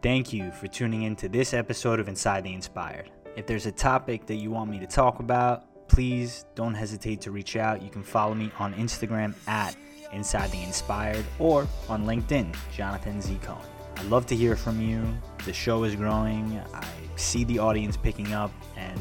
[0.02, 3.10] Thank you for tuning in to this episode of Inside the Inspired.
[3.36, 7.30] If there's a topic that you want me to talk about please don't hesitate to
[7.30, 7.82] reach out.
[7.82, 9.76] You can follow me on Instagram at
[10.12, 13.38] Inside the Inspired or on LinkedIn, Jonathan Z.
[13.42, 13.66] Cohen.
[13.96, 15.04] I'd love to hear from you.
[15.44, 16.60] The show is growing.
[16.72, 18.98] I see the audience picking up and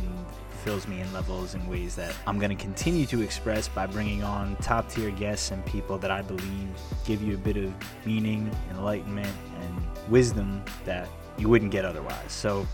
[0.64, 4.24] fills me in levels in ways that I'm going to continue to express by bringing
[4.24, 6.70] on top tier guests and people that I believe
[7.06, 7.74] give you a bit of
[8.06, 12.32] meaning, enlightenment, and wisdom that you wouldn't get otherwise.
[12.32, 12.66] So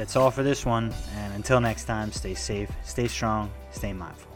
[0.00, 0.94] that's all for this one.
[1.16, 4.29] And until next time, stay safe, stay strong, stay mindful.